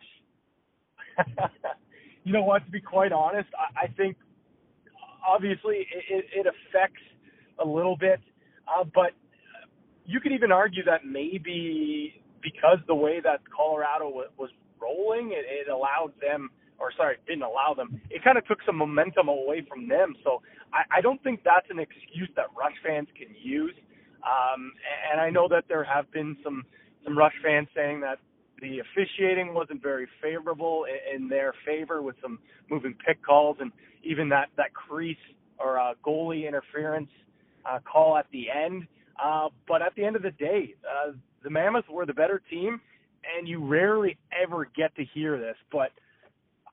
[2.24, 2.64] you know what?
[2.64, 4.16] To be quite honest, I, I think
[5.26, 7.02] obviously it, it, affects
[7.62, 8.20] a little bit,
[8.68, 9.12] uh, but
[10.06, 14.50] you could even argue that maybe because the way that Colorado was, was
[14.80, 18.00] rolling, it, it allowed them, or sorry, didn't allow them.
[18.10, 20.14] It kind of took some momentum away from them.
[20.24, 20.42] So
[20.72, 23.74] I, I don't think that's an excuse that Rush fans can use.
[24.24, 24.72] Um,
[25.10, 26.64] and I know that there have been some
[27.04, 28.18] some Rush fans saying that
[28.60, 32.38] the officiating wasn't very favorable in, in their favor with some
[32.70, 33.72] moving pick calls and
[34.02, 35.16] even that that crease
[35.58, 37.08] or uh, goalie interference
[37.70, 38.86] uh, call at the end.
[39.22, 42.80] Uh, but at the end of the day, uh, the Mammoths were the better team,
[43.36, 45.56] and you rarely ever get to hear this.
[45.70, 45.90] But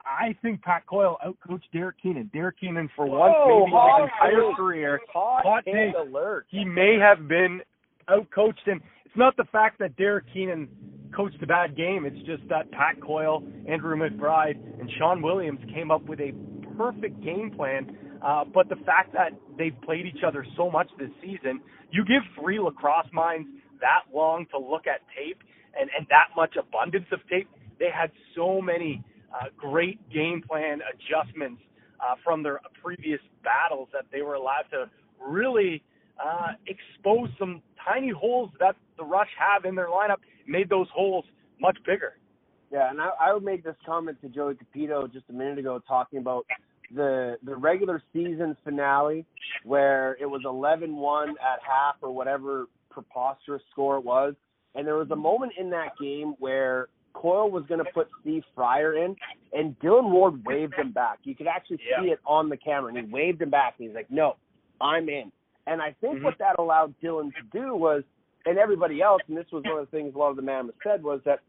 [0.05, 2.29] I think Pat Coyle outcoached Derek Keenan.
[2.33, 4.09] Derek Keenan, for once, Whoa, maybe his
[4.39, 6.45] entire career, Hot, Hot take alert.
[6.49, 7.61] he may have been
[8.09, 8.81] outcoached him.
[9.17, 10.69] Not the fact that Derek Keenan
[11.15, 12.05] coached a bad game.
[12.05, 16.33] It's just that Pat Coyle, Andrew McBride, and Sean Williams came up with a
[16.77, 17.97] perfect game plan.
[18.23, 22.21] Uh, but the fact that they've played each other so much this season, you give
[22.39, 23.49] three lacrosse minds
[23.81, 25.41] that long to look at tape
[25.79, 27.49] and, and that much abundance of tape.
[27.79, 29.03] They had so many
[29.33, 31.61] uh, great game plan adjustments
[31.99, 34.89] uh, from their previous battles that they were allowed to
[35.19, 35.81] really
[36.23, 40.17] uh, expose some tiny holes that the Rush have in their lineup,
[40.47, 41.25] made those holes
[41.59, 42.17] much bigger.
[42.71, 45.81] Yeah, and I, I would make this comment to Joey Cupido just a minute ago,
[45.87, 46.45] talking about
[46.93, 49.25] the the regular season finale
[49.63, 54.35] where it was 11-1 at half or whatever preposterous score it was,
[54.75, 58.43] and there was a moment in that game where Coyle was going to put Steve
[58.53, 59.15] Fryer in,
[59.53, 61.19] and Dillon Ward waved him back.
[61.23, 62.01] You could actually Yeah.
[62.01, 64.35] see it on the camera, and he waved him back, and he's like, "No,
[64.79, 65.31] I'm in."
[65.65, 66.23] And I think Mhm.
[66.23, 68.03] what that allowed Dillon to do was,
[68.47, 70.77] and everybody else, and this was one of the things a lot of the Mammoths
[70.83, 71.39] said was that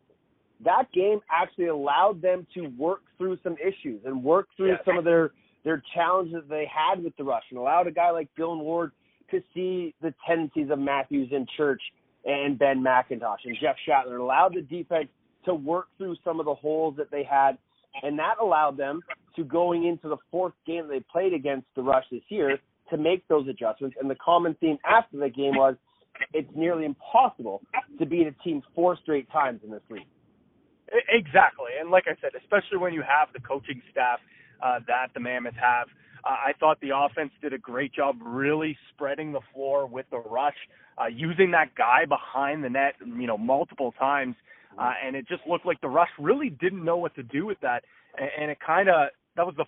[0.64, 4.80] that game actually allowed them to work through some issues and work through Yes.
[4.84, 5.32] some of their
[5.64, 8.92] their challenges they had with the rush and allowed a guy like Dillon Ward
[9.30, 11.82] to see the tendencies of Matthews and Church
[12.24, 15.09] and Ben McIntosh and Jeff Shattler and allowed the defense
[15.44, 17.59] to work through some of the holes that they had
[18.03, 19.01] and that allowed them
[19.36, 22.59] to going into the fourth game they played against the rush this year
[22.90, 25.74] to make those adjustments and the common theme after the game was
[26.33, 27.62] it's nearly impossible
[27.99, 30.07] to beat a team four straight times in this league.
[31.09, 34.21] Exactly, and like I said, especially when you have the coaching staff
[34.62, 35.89] uh, that the Mammoths have,
[36.25, 40.19] uh, I thought the offense did a great job really spreading the floor with the
[40.19, 40.57] rush,
[41.01, 44.35] uh, using that guy behind the net, you know, multiple times,
[44.79, 47.61] uh, and it just looked like the rush really didn't know what to do with
[47.61, 47.85] that,
[48.16, 49.66] and, and it kind of that was the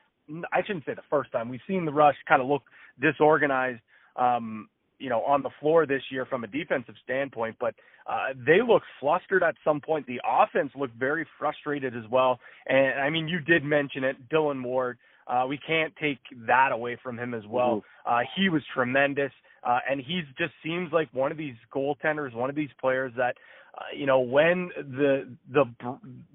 [0.52, 2.62] I shouldn't say the first time we've seen the rush kind of look
[3.00, 3.80] disorganized.
[4.16, 4.68] Um,
[5.00, 7.74] you know, on the floor this year from a defensive standpoint, but
[8.06, 10.06] uh, they looked flustered at some point.
[10.06, 12.38] The offense looked very frustrated as well.
[12.66, 14.98] And I mean, you did mention it, Dillon Ward.
[15.26, 17.82] Uh, we can't take that away from him as well.
[18.04, 19.32] Uh, he was tremendous.
[19.62, 23.36] Uh, and he just seems like one of these goaltenders, one of these players that,
[23.76, 25.64] uh, you know, when the the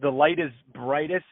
[0.02, 1.26] the light is brightest,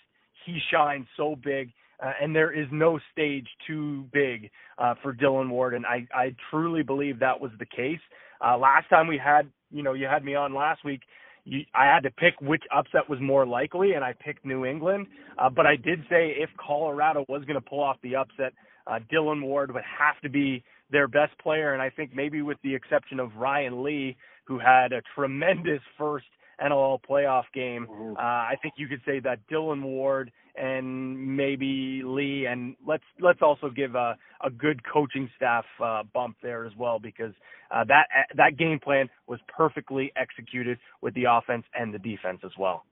[0.45, 1.69] he shines so big.
[2.01, 6.35] Uh, and there is no stage too big uh, for Dillon Ward, and I, I
[6.49, 7.99] truly believe that was the case.
[8.45, 11.01] Uh, last time we had, you know, you had me on last week.
[11.45, 15.07] You, I had to pick which upset was more likely, and I picked New England.
[15.37, 18.53] Uh, but I did say if Colorado was going to pull off the upset,
[18.87, 21.73] uh, Dillon Ward would have to be their best player.
[21.73, 24.15] And I think maybe with the exception of Ryan Lee,
[24.45, 26.25] who had a tremendous first
[26.61, 27.87] NLL playoff game,
[28.17, 33.41] uh, I think you could say that Dillon Ward and maybe Lee, and let's let's
[33.41, 37.33] also give a, a good coaching staff uh, bump there as well because
[37.71, 42.51] uh, that that game plan was perfectly executed with the offense and the defense as
[42.59, 42.85] well.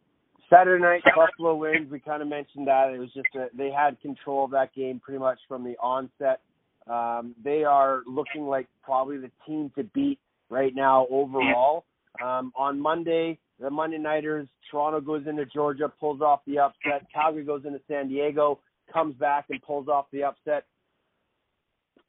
[0.52, 1.90] Saturday night, Buffalo wins.
[1.90, 5.00] We kind of mentioned that it was just a, they had control of that game
[5.00, 6.42] pretty much from the onset.
[6.88, 11.86] Um, they are looking like probably the team to beat right now overall.
[12.22, 17.08] Um, on Monday, the Monday Nighters, Toronto goes into Georgia, pulls off the upset.
[17.14, 18.60] Calgary goes into San Diego,
[18.92, 20.66] comes back and pulls off the upset.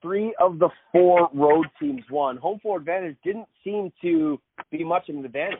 [0.00, 2.36] Three of the four road teams won.
[2.38, 4.40] Home floor advantage didn't seem to
[4.70, 5.58] be much of an advantage.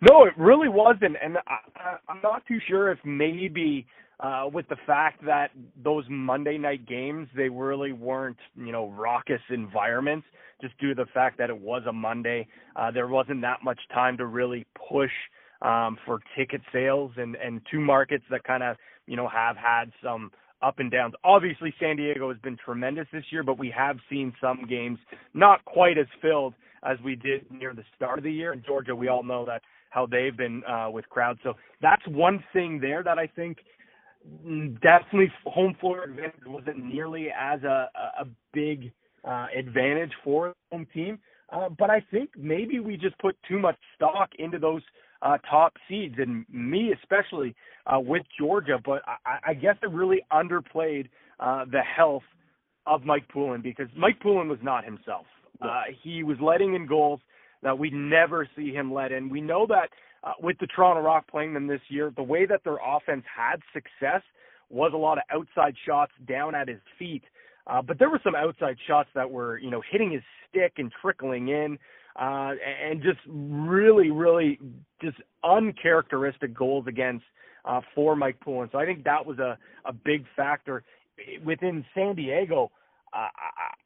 [0.00, 3.86] No, it really wasn't, and I, I'm not too sure if maybe
[4.20, 5.50] uh, with the fact that
[5.82, 10.26] those Monday night games they really weren't you know raucous environments,
[10.64, 12.46] just due to the fact that it was a Monday.
[12.74, 15.10] Uh, there wasn't that much time to really push
[15.62, 19.92] um, for ticket sales, and and two markets that kind of you know have had
[20.02, 20.30] some
[20.62, 21.14] up and downs.
[21.24, 24.98] Obviously, San Diego has been tremendous this year, but we have seen some games
[25.34, 28.52] not quite as filled as we did near the start of the year.
[28.52, 31.38] In Georgia, we all know that how they've been uh, with crowds.
[31.42, 33.58] So that's one thing there that I think
[34.82, 37.88] definitely home floor advantage wasn't nearly as a,
[38.20, 38.90] a big
[39.26, 41.18] uh, advantage for the home team.
[41.52, 44.82] Uh, but I think maybe we just put too much stock into those
[45.22, 47.54] uh, top seeds, and me especially
[47.86, 48.78] uh, with Georgia.
[48.84, 51.08] But I, I guess I really underplayed
[51.40, 52.22] uh, the health
[52.86, 55.26] of Mike Poulin because Mike Poulin was not himself.
[55.60, 57.20] Uh, he was letting in goals
[57.62, 59.30] that we never see him let in.
[59.30, 59.88] We know that
[60.22, 63.60] uh, with the Toronto Rock playing them this year, the way that their offense had
[63.72, 64.22] success
[64.68, 67.22] was a lot of outside shots down at his feet.
[67.66, 70.92] Uh, but there were some outside shots that were, you know, hitting his stick and
[71.00, 71.78] trickling in,
[72.20, 72.52] uh,
[72.82, 74.58] and just really, really
[75.02, 77.24] just uncharacteristic goals against
[77.64, 78.68] uh, for Mike Poulin.
[78.70, 80.82] So I think that was a, a big factor
[81.44, 82.70] within San Diego.
[83.12, 83.28] Uh,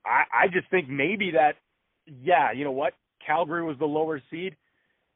[0.04, 1.56] I, I just think maybe that,
[2.22, 4.56] yeah, you know what, Calgary was the lower seed.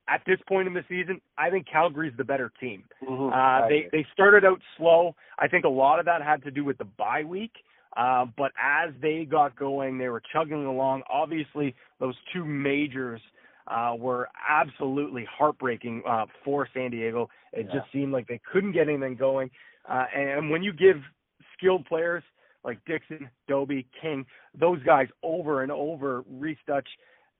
[0.08, 2.84] At this point in the season, I think Calgary's the better team.
[3.02, 3.32] Mm-hmm.
[3.32, 5.14] Uh, they they started out slow.
[5.38, 7.52] I think a lot of that had to do with the bye week.
[7.54, 11.02] Uh, but as they got going, they were chugging along.
[11.10, 13.20] Obviously, those two majors
[13.68, 17.28] uh, were absolutely heartbreaking uh, for San Diego.
[17.52, 17.80] It Yeah.
[17.80, 19.50] just seemed like they couldn't get anything going.
[19.88, 20.96] Uh, and when you give
[21.56, 22.22] skilled players
[22.64, 24.24] like Dickson, Dobbie, King,
[24.54, 26.88] those guys over and over, Rhys Duch,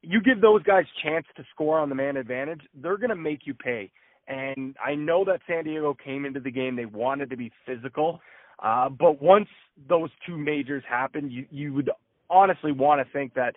[0.03, 3.47] you give those guys chance to score on the man advantage, they're going to make
[3.47, 3.91] you pay.
[4.29, 8.21] And I know that San Diego came into the game, they wanted to be physical.
[8.63, 9.49] Uh, but once
[9.89, 11.91] those two majors happened, you, you would
[12.31, 13.57] honestly want to think that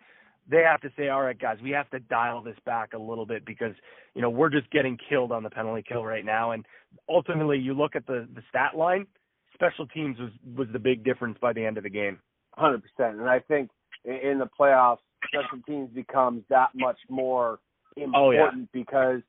[0.49, 3.25] they have to say, all right, guys, we have to dial this back a little
[3.25, 3.73] bit because,
[4.13, 6.51] you know, we're just getting killed on the penalty kill right now.
[6.51, 6.65] And
[7.09, 9.07] ultimately, you look at the, the stat line,
[9.53, 12.19] special teams was, was the big difference by the end of the game.
[12.57, 13.69] Hundred percent, and I think
[14.05, 17.59] in the playoffs, special teams becomes that much more
[17.97, 18.65] important Oh, yeah.
[18.71, 19.21] because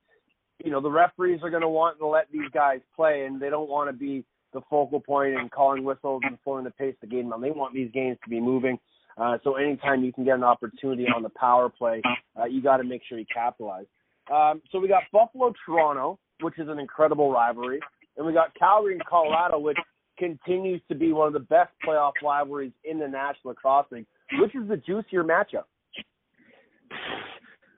[0.64, 3.50] you know the referees are going to want to let these guys play, and they
[3.50, 4.24] don't want to be
[4.56, 7.30] the focal point and calling whistles and slowing the pace of the game.
[7.40, 8.78] They want these games to be moving.
[9.18, 12.00] Uh, so anytime you can get an opportunity on the power play,
[12.38, 13.86] uh, you got to make sure you capitalize.
[14.32, 17.80] Um, so we got Buffalo, Toronto, which is an incredible rivalry,
[18.16, 19.78] and we got Calgary and Colorado, which
[20.18, 24.06] continues to be one of the best playoff rivalries in the National Lacrosse League.
[24.40, 25.64] Which is the juicier matchup?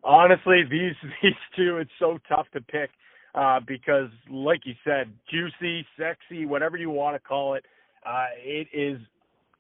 [0.05, 2.91] Honestly, these these two, it's so tough to pick
[3.39, 7.64] uh, because, like you said, juicy, sexy, whatever you want to call it,
[8.05, 8.99] uh, it is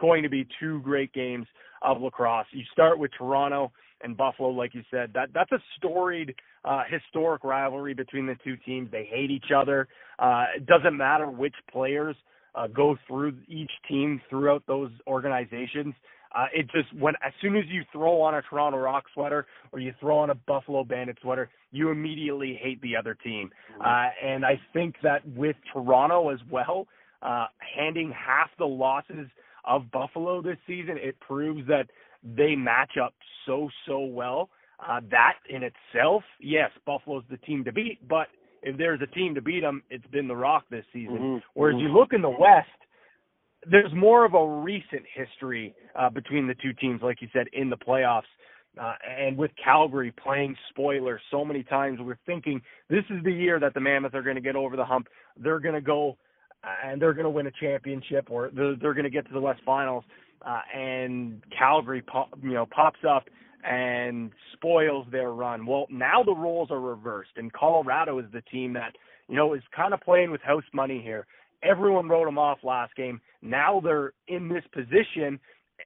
[0.00, 1.46] going to be two great games
[1.82, 2.46] of lacrosse.
[2.50, 3.70] You start with Toronto
[4.02, 5.12] and Buffalo, like you said.
[5.14, 8.90] That that's a storied, uh, historic rivalry between the two teams.
[8.90, 9.86] They hate each other.
[10.18, 12.16] Uh, it doesn't matter which players
[12.56, 15.94] uh, go through each team throughout those organizations.
[16.34, 19.80] Uh, it just when as soon as you throw on a Toronto Rock sweater or
[19.80, 23.50] you throw on a Buffalo Bandit sweater, you immediately hate the other team.
[23.84, 26.86] Uh, and I think that with Toronto as well,
[27.22, 29.28] uh, handing half the losses
[29.64, 31.86] of Buffalo this season, it proves that
[32.22, 33.14] they match up
[33.46, 34.50] so so well.
[34.86, 38.06] Uh, that in itself, yes, Buffalo's the team to beat.
[38.06, 38.28] But
[38.62, 41.18] if there's a team to beat them, it's been the Rock this season.
[41.18, 41.82] Mhm, Whereas mhm.
[41.82, 42.68] you look in the West,
[43.70, 47.70] there's more of a recent history uh, between the two teams, like you said, in
[47.70, 48.22] the playoffs.
[48.80, 53.58] Uh, and with Calgary playing spoiler so many times, we're thinking this is the year
[53.58, 55.08] that the Mammoth are going to get over the hump.
[55.36, 56.16] They're going to go
[56.64, 59.32] uh, and they're going to win a championship, or they're, they're going to get to
[59.32, 60.04] the West Finals.
[60.44, 63.24] Uh, and Calgary, pop, you know, pops up
[63.68, 65.66] and spoils their run.
[65.66, 68.94] Well, now the roles are reversed, and Colorado is the team that
[69.28, 71.26] you know is kind of playing with house money here.
[71.62, 73.20] Everyone wrote them off last game.
[73.42, 75.40] Now they're in this position,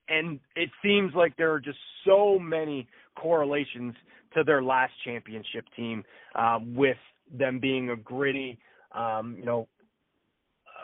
[0.08, 3.94] and it seems like there are just so many correlations
[4.34, 6.04] to their last championship team,
[6.34, 6.96] um, with
[7.32, 8.58] them being a gritty,
[8.92, 9.68] um, you know,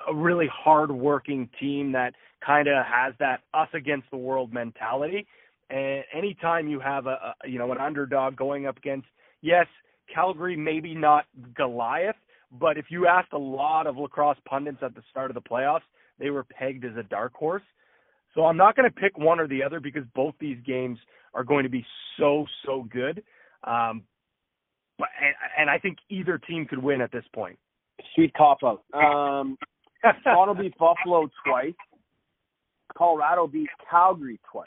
[0.08, 2.14] a really hard-working team that
[2.44, 5.26] kind of has that us against the world mentality.
[5.70, 9.06] And anytime you have a, a you know an underdog going up against,
[9.42, 9.66] yes,
[10.12, 12.16] Calgary maybe not Goliath,
[12.50, 15.82] but if you asked a lot of lacrosse pundits at the start of the playoffs,
[16.18, 17.62] they were pegged as a dark horse.
[18.34, 20.98] So I'm not going to pick one or the other because both these games
[21.34, 21.84] are going to be
[22.18, 23.22] so so good.
[23.64, 24.04] Um,
[24.98, 27.58] but and, and I think either team could win at this point.
[28.14, 28.82] Sweet cop out.
[28.94, 29.58] Um,
[30.24, 31.74] Toronto beat Buffalo twice.
[32.96, 34.66] Colorado beat Calgary twice.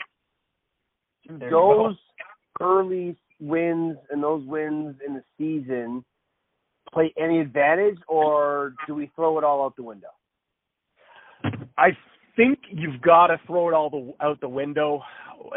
[1.40, 1.96] There those
[2.60, 6.04] early wins and those wins in the season
[6.94, 10.10] play any advantage, or do we throw it all out the window?
[11.78, 11.90] I
[12.36, 15.02] think you've got to throw it all the, out the window,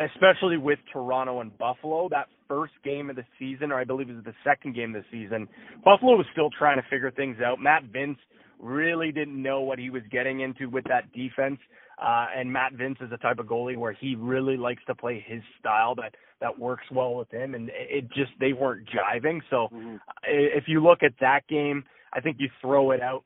[0.03, 2.09] especially with Toronto and Buffalo.
[2.09, 5.03] That first game of the season, or I believe it was the second game of
[5.03, 5.49] the season,
[5.85, 7.61] Buffalo was still trying to figure things out.
[7.61, 8.17] Matt Vinc
[8.65, 11.59] really didn't know what he was getting into with that defense.
[12.03, 15.25] Uh, and Matt Vinc is the type of goalie where he really likes to play
[15.25, 19.41] his style that that works well with him, and it just they weren't jiving.
[19.49, 20.01] So Mhm.
[20.25, 23.25] if you look at that game, I think you throw it out.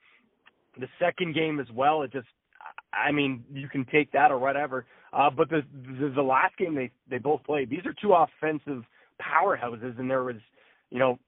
[0.76, 2.28] The second game as well, it just,
[2.92, 4.84] I mean, you can take that or whatever.
[5.12, 5.62] Uh, but the,
[6.00, 8.84] the the last game they they both played, these are two offensive
[9.20, 10.36] powerhouses, and there was,
[10.90, 11.18] you know,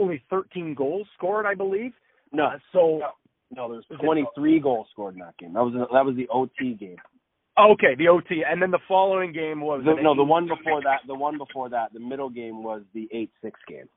[0.00, 1.92] only 13 goals scored, I believe.
[2.32, 3.10] No, Uh, so no.
[3.50, 5.52] No, there's Was it- 23 goals scored in that game.
[5.52, 6.96] That was that was the OT game.
[7.58, 11.00] okay, the OT, and then the following game was The, no, the one before that,
[11.06, 13.88] the one before that, the middle game was the eight six game.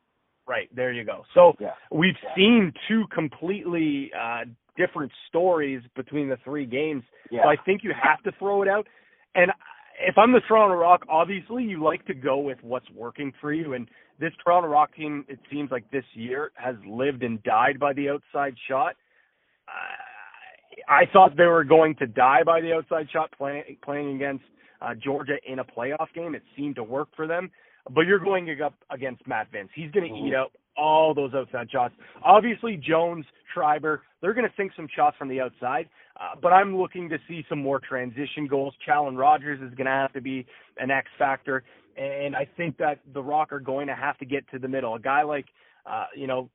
[0.47, 1.25] Right there, you go.
[1.33, 1.73] So Yeah.
[1.91, 4.45] we've seen two completely uh,
[4.77, 7.03] different stories between the three games.
[7.31, 7.43] Yeah.
[7.43, 8.87] So I think you have to throw it out.
[9.35, 9.51] And
[9.99, 13.73] if I'm the Toronto Rock, obviously you like to go with what's working for you.
[13.73, 13.89] And
[14.19, 18.09] this Toronto Rock team, it seems like this year has lived and died by the
[18.09, 18.95] outside shot.
[20.87, 24.45] I thought they were going to die by the outside shot playing playing against
[24.81, 26.35] uh, Georgia in a playoff game.
[26.35, 27.51] It seemed to work for them.
[27.89, 29.69] But you're going up against Matt Vinc.
[29.73, 30.27] He's going to Mhm.
[30.27, 31.95] eat up all those outside shots.
[32.21, 35.89] Obviously, Jones, Schreiber, they're going to sink some shots from the outside.
[36.19, 38.75] Uh, but I'm looking to see some more transition goals.
[38.85, 40.45] Challen Rogers is going to have to be
[40.77, 41.63] an X factor,
[41.95, 44.95] and I think that the Rock are going to have to get to the middle.
[44.95, 45.45] A guy like,
[45.85, 46.49] uh, you know,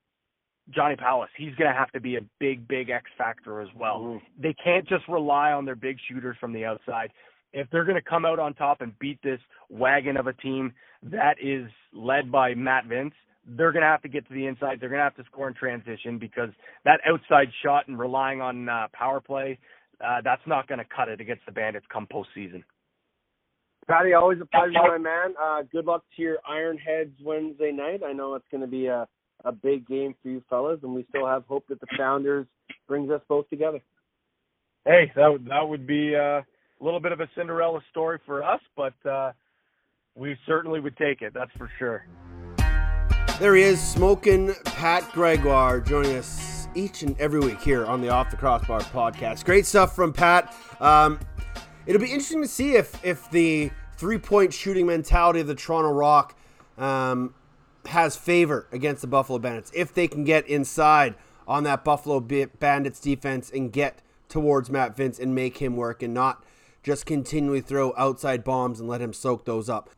[0.70, 4.00] Johnny Powless, he's going to have to be a big, big X factor as well.
[4.00, 4.22] Mhm.
[4.38, 7.12] They can't just rely on their big shooters from the outside.
[7.52, 10.72] If they're going to come out on top and beat this wagon of a team
[11.02, 13.12] that is led by Matt Vinc,
[13.44, 14.78] they're going to have to get to the inside.
[14.80, 16.50] They're going to have to score in transition because
[16.84, 19.58] that outside shot and relying on uh, power play,
[20.00, 22.62] uh, that's not going to cut it against the Bandits come postseason.
[23.88, 25.34] Patty, always a pleasure, my man.
[25.42, 28.02] Uh, good luck to your Ironheads Wednesday night.
[28.06, 29.08] I know it's going to be a,
[29.44, 32.46] a big game for you fellas, and we still have hope that the Founders
[32.86, 33.80] brings us both together.
[34.84, 36.44] Hey, that would, that would be uh, a
[36.80, 39.32] little bit of a Cinderella story for us, but uh,
[40.14, 41.32] we certainly would take it.
[41.34, 42.06] That's for sure.
[43.38, 48.08] There he is, smoking Pat Gregoire, joining us each and every week here on the
[48.08, 49.44] Off the Crossbar podcast.
[49.44, 50.54] Great stuff from Pat.
[50.80, 51.18] Um,
[51.86, 55.90] it'll be interesting to see if if the three point shooting mentality of the Toronto
[55.90, 56.36] Rock
[56.78, 57.34] um,
[57.86, 59.70] has favor against the Buffalo Bandits.
[59.74, 61.14] If they can get inside
[61.46, 66.14] on that Buffalo Bandits defense and get towards Matt Vinc and make him work and
[66.14, 66.44] not
[66.82, 69.90] just continually throw outside bombs and let him soak those up.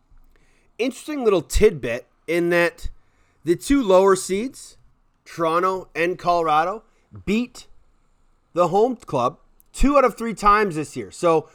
[0.79, 2.89] Interesting little tidbit in that
[3.45, 4.77] the two lower seeds,
[5.25, 6.83] Toronto and Colorado,
[7.25, 7.67] beat
[8.55, 9.39] the home club
[9.73, 11.11] two out of three times this year.
[11.11, 11.49] So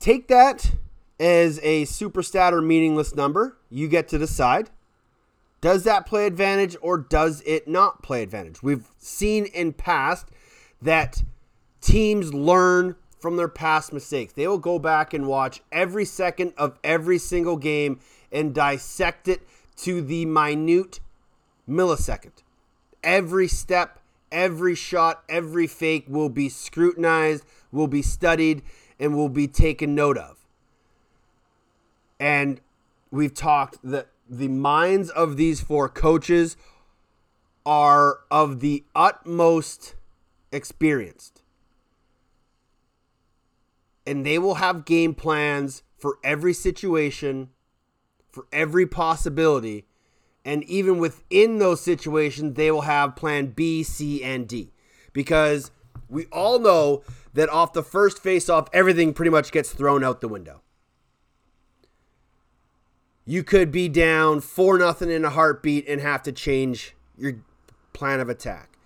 [0.00, 0.72] take that
[1.20, 3.56] as a super stat or meaningless number.
[3.70, 4.70] You get to decide.
[5.60, 8.62] Does that play advantage or does it not play advantage?
[8.62, 10.28] We've seen in past
[10.80, 11.22] that
[11.80, 14.32] teams learn from their past mistakes.
[14.32, 17.98] They will go back and watch every second of every single game
[18.30, 19.42] and dissect it
[19.78, 21.00] to the minute
[21.68, 22.42] millisecond.
[23.02, 28.62] Every step, every shot, every fake will be scrutinized, will be studied,
[29.00, 30.36] and will be taken note of.
[32.20, 32.60] And
[33.10, 36.56] we've talked that the minds of these four coaches
[37.64, 39.94] are of the utmost
[40.52, 41.42] experienced.
[44.06, 47.50] And they will have game plans for every situation,
[48.30, 49.86] for every possibility.
[50.44, 54.72] And even within those situations, they will have plan B, C, and D.
[55.12, 55.70] Because
[56.08, 57.02] we all know
[57.34, 60.62] that off the first face off, everything pretty much gets thrown out the window.
[63.28, 67.34] You could be down 4 nothing in a heartbeat and have to change your
[67.92, 68.78] plan of attack.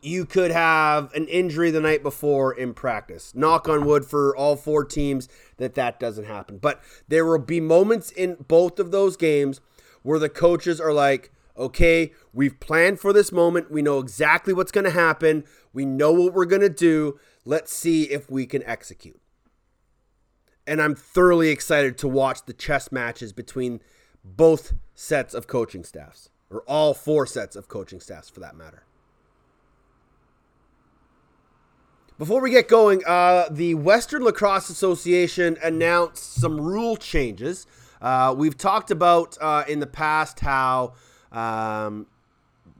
[0.00, 3.34] You could have an injury the night before in practice.
[3.34, 6.58] Knock on wood for all four teams that that doesn't happen.
[6.58, 9.60] But there will be moments in both of those games
[10.02, 13.72] where the coaches are like, okay, we've planned for this moment.
[13.72, 15.42] We know exactly what's going to happen.
[15.72, 17.18] We know what we're going to do.
[17.44, 19.20] Let's see if we can execute.
[20.66, 23.80] And I'm thoroughly excited to watch the chess matches between
[24.24, 28.84] both sets of coaching staffs, or all four sets of coaching staffs for that matter.
[32.16, 37.66] Before we get going, uh, the Western Lacrosse Association announced some rule changes.
[38.00, 40.92] Uh, we've talked about uh, in the past how
[41.32, 42.06] um,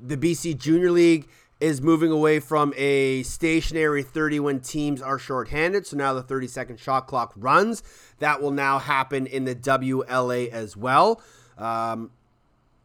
[0.01, 1.27] the BC Junior League
[1.61, 5.87] is moving away from a stationary 30 when teams are shorthanded.
[5.87, 7.83] So now the 30 second shot clock runs.
[8.19, 11.23] That will now happen in the WLA as well.
[11.57, 12.11] Um,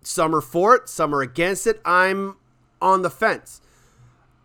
[0.02, 1.82] some are for it, some are against it.
[1.84, 2.38] I'm
[2.82, 3.62] on the fence.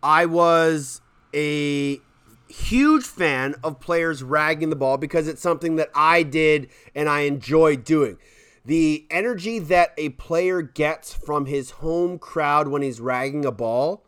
[0.03, 1.01] I was
[1.33, 1.99] a
[2.47, 7.21] huge fan of players ragging the ball because it's something that I did and I
[7.21, 8.17] enjoyed doing.
[8.63, 14.04] The energy that a player gets from his home crowd when he's ragging a ball,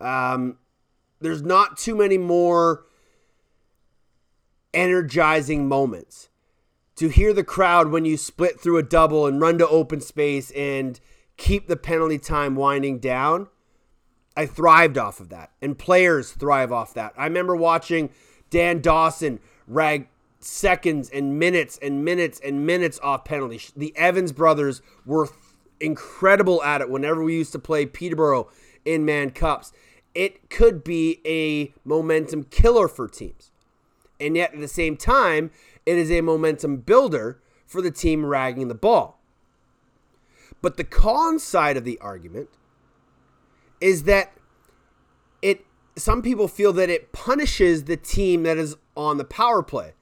[0.00, 0.58] um,
[1.20, 2.86] there's not too many more
[4.72, 6.28] energizing moments.
[6.96, 10.50] To hear the crowd when you split through a double and run to open space
[10.50, 11.00] and
[11.38, 13.48] keep the penalty time winding down
[14.36, 17.12] I thrived off of that, and players thrive off that.
[17.16, 18.10] I remember watching
[18.48, 20.08] Dan Dawson rag
[20.38, 23.72] seconds and minutes and minutes and minutes off penalties.
[23.76, 25.28] The Evans brothers were
[25.80, 28.48] incredible at it whenever we used to play Peterborough
[28.84, 29.72] in Mann Cups.
[30.14, 33.50] It could be a momentum killer for teams.
[34.18, 35.50] And yet at the same time,
[35.86, 39.20] it is a momentum builder for the team ragging the ball.
[40.62, 42.50] But the con side of the argument
[43.80, 44.32] is that
[45.40, 45.64] it
[45.96, 49.94] some people feel that it punishes the team that is on the power play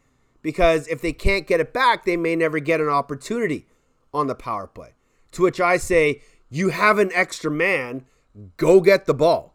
[0.42, 3.66] because if they can't get it back, they may never get an opportunity
[4.12, 4.94] on the power play.
[5.32, 8.06] To which I say, you have an extra man,
[8.56, 9.54] go get the ball.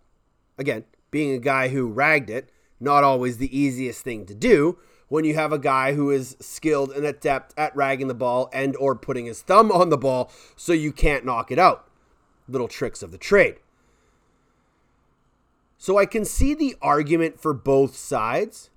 [0.58, 2.50] Again, being a guy who ragged it,
[2.80, 4.78] not always the easiest thing to do
[5.08, 8.76] when you have a guy who is skilled and adept at ragging the ball and
[8.78, 11.88] or putting his thumb on the ball so you can't knock it out.
[12.48, 13.58] Little tricks of the trade.
[15.78, 18.70] So I can see the argument for both sides.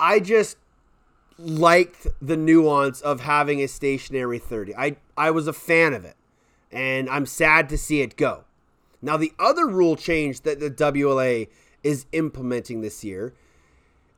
[0.00, 0.56] I just
[1.38, 4.74] liked the nuance of having a stationary 30.
[4.74, 6.16] I, I was a fan of it,
[6.72, 8.45] and I'm sad to see it go.
[9.06, 11.46] Now, the other rule change that the WLA
[11.84, 13.34] is implementing this year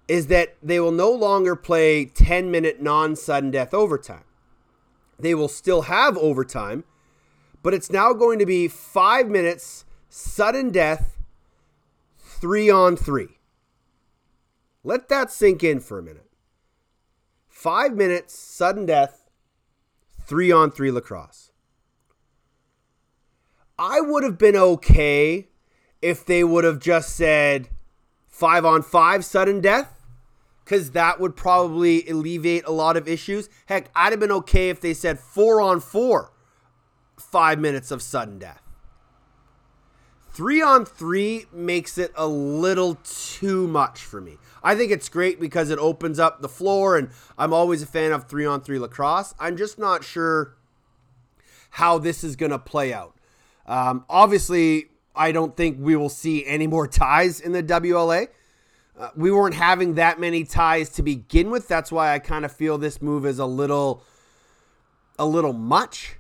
[0.09, 4.25] is that they will no longer play 10 minute non sudden death overtime.
[5.19, 6.85] They will still have overtime,
[7.63, 11.19] but it's now going to be five minutes sudden death,
[12.17, 13.37] three on three.
[14.83, 16.31] Let that sink in for a minute.
[17.47, 19.29] Five minutes, sudden death,
[20.19, 21.48] three on three lacrosse.
[23.79, 25.49] I would have been okay
[26.03, 27.69] if they would have just said
[28.27, 30.03] five on five sudden death,
[30.65, 33.49] because that would probably alleviate a lot of issues.
[33.67, 36.33] Heck, I'd have been okay if they said four on four,
[37.17, 38.63] five minutes of sudden death.
[40.31, 44.37] Three on three makes it a little too much for me.
[44.63, 48.13] I think it's great because it opens up the floor, and I'm always a fan
[48.13, 49.35] of three on three lacrosse.
[49.41, 50.57] I'm just not sure
[51.71, 53.18] how this is going to play out.
[53.69, 58.29] Um, obviously, I don't think we will see any more ties in the WLA.
[58.99, 61.69] Uh, we weren't having that many ties to begin with.
[61.69, 64.03] That's why I kind of feel this move is a little,
[65.21, 66.17] a little much.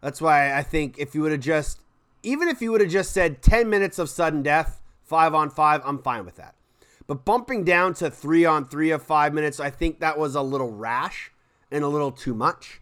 [0.00, 1.80] That's why I think if you would have just
[2.22, 5.82] even if you would have just said 10 minutes of sudden death, five on five,
[5.84, 6.54] I'm fine with that.
[7.06, 10.42] But bumping down to three on three of five minutes, I think that was a
[10.42, 11.32] little rash
[11.70, 12.80] and a little too much.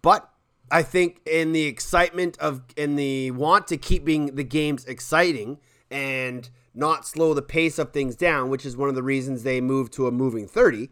[0.00, 0.30] But
[0.72, 5.58] I think in the excitement of in the want to keep being the games exciting
[5.90, 9.60] and not slow the pace of things down, which is one of the reasons they
[9.60, 10.88] moved to a moving 30.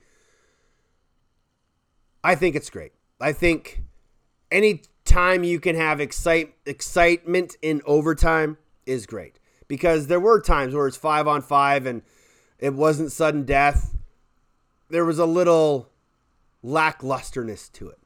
[2.23, 2.93] I think it's great.
[3.23, 3.81] I think
[4.51, 10.75] any time you can have excite excitement in overtime is great because there were times
[10.75, 12.03] where it's five on five and
[12.59, 13.97] it wasn't sudden death.
[14.91, 15.89] There was a little
[16.63, 18.00] lacklusterness to it.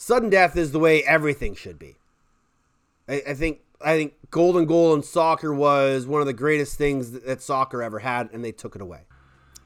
[0.00, 1.98] Sudden death is the way everything should be.
[3.06, 7.10] I, I think I think golden goal in soccer was one of the greatest things
[7.10, 9.02] that, that soccer ever had, and they took it away.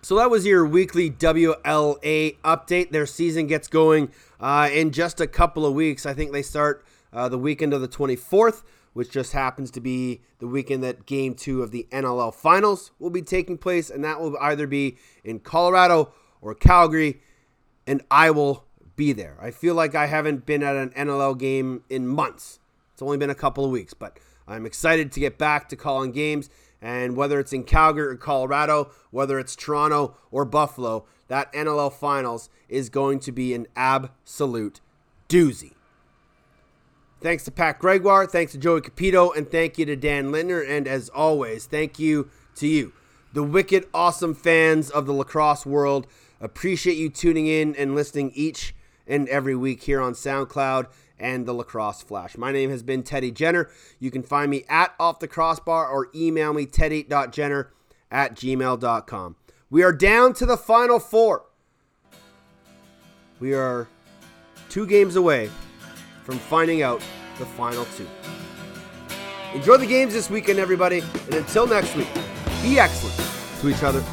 [0.02, 2.90] So that was your weekly WLA update.
[2.90, 6.04] Their season gets going uh, in just a couple of weeks.
[6.04, 10.20] I think they start uh, the weekend of the 24th, which just happens to be
[10.40, 13.88] the weekend that game two of the NLL finals will be taking place.
[13.88, 17.20] And that will either be in Colorado or Calgary.
[17.86, 18.64] And I will
[18.96, 19.36] be there.
[19.40, 22.60] I feel like I haven't been at an NLL game in months.
[22.92, 26.12] It's only been a couple of weeks, but I'm excited to get back to calling
[26.12, 26.50] games.
[26.80, 32.50] And whether it's in Calgary or Colorado, whether it's Toronto or Buffalo, that NLL finals
[32.68, 34.80] is going to be an absolute
[35.28, 35.72] doozy.
[37.22, 40.60] Thanks to Pat Gregoire, thanks to Joey Cupido, and thank you to Dan Lindner.
[40.60, 42.92] And as always, thank you to you,
[43.32, 46.06] the wicked awesome fans of the lacrosse world.
[46.38, 48.74] Appreciate you tuning in and listening each
[49.06, 50.86] and every week here on SoundCloud
[51.18, 52.36] and the Lacrosse Flash.
[52.36, 53.70] My name has been Teddy Jenner.
[53.98, 57.72] You can find me at Off the Crossbar or email me teddy.jenner
[58.10, 59.36] at gmail.com.
[59.70, 61.46] We are down to the final four.
[63.40, 63.88] We are
[64.68, 65.50] two games away
[66.24, 67.02] from finding out
[67.38, 68.06] the final two.
[69.54, 72.08] Enjoy the games this weekend, everybody, and until next week,
[72.62, 73.16] be excellent
[73.60, 74.04] to each other